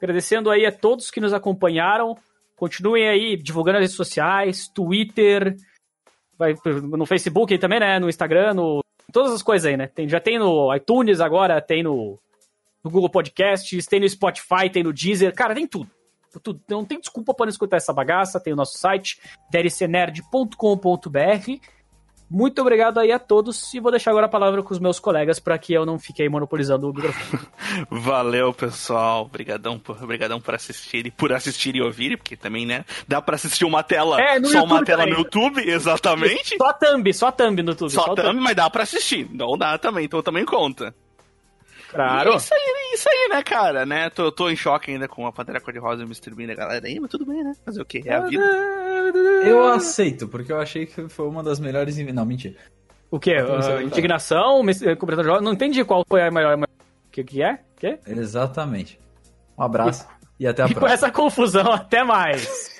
[0.00, 2.16] Agradecendo aí a todos que nos acompanharam.
[2.56, 5.56] Continuem aí divulgando nas redes sociais, Twitter,
[6.38, 7.98] vai no Facebook aí também, né?
[7.98, 8.80] No Instagram, no.
[9.12, 9.88] Todas as coisas aí, né?
[9.88, 12.18] Tem, já tem no iTunes agora, tem no,
[12.84, 15.34] no Google Podcasts, tem no Spotify, tem no Deezer.
[15.34, 15.90] Cara, tem tudo.
[16.42, 16.60] tudo.
[16.68, 18.38] Não tem desculpa para não escutar essa bagaça.
[18.38, 19.18] Tem o nosso site,
[19.50, 21.50] dlcnerd.com.br.
[22.30, 25.40] Muito obrigado aí a todos e vou deixar agora a palavra com os meus colegas
[25.40, 27.42] para que eu não fiquei monopolizando o microfone.
[27.90, 29.22] Valeu, pessoal.
[29.22, 33.64] Obrigadão por, obrigadão por assistir, por assistir e ouvir, porque também, né, dá para assistir
[33.64, 35.14] uma tela, é, só YouTube uma tela também.
[35.14, 36.56] no YouTube, exatamente.
[36.58, 37.90] Só thumb, só thumb no YouTube.
[37.90, 39.26] Só, só thumb, mas dá para assistir.
[39.32, 40.94] Não dá também, então também conta.
[41.88, 42.34] Claro.
[42.34, 44.10] E isso aí, isso aí, né, cara, né?
[44.10, 46.34] Tô, tô em choque ainda com a Pantera Cor-de-Rosa e o Mr.
[46.34, 47.54] Bean da galera aí, mas tudo bem, né?
[47.64, 48.02] Fazer o quê?
[48.04, 48.44] É a vida.
[49.44, 51.96] Eu aceito, porque eu achei que foi uma das melhores...
[52.12, 52.54] Não, mentira.
[53.10, 53.36] O quê?
[53.40, 54.60] Uh, indignação?
[54.98, 56.58] Cobertura de Não entendi qual foi a maior...
[56.58, 57.58] O que, que é?
[57.76, 57.98] Que?
[58.06, 59.00] Exatamente.
[59.56, 60.06] Um abraço
[60.38, 60.80] e, e até a e próxima.
[60.88, 62.77] com essa confusão, até mais.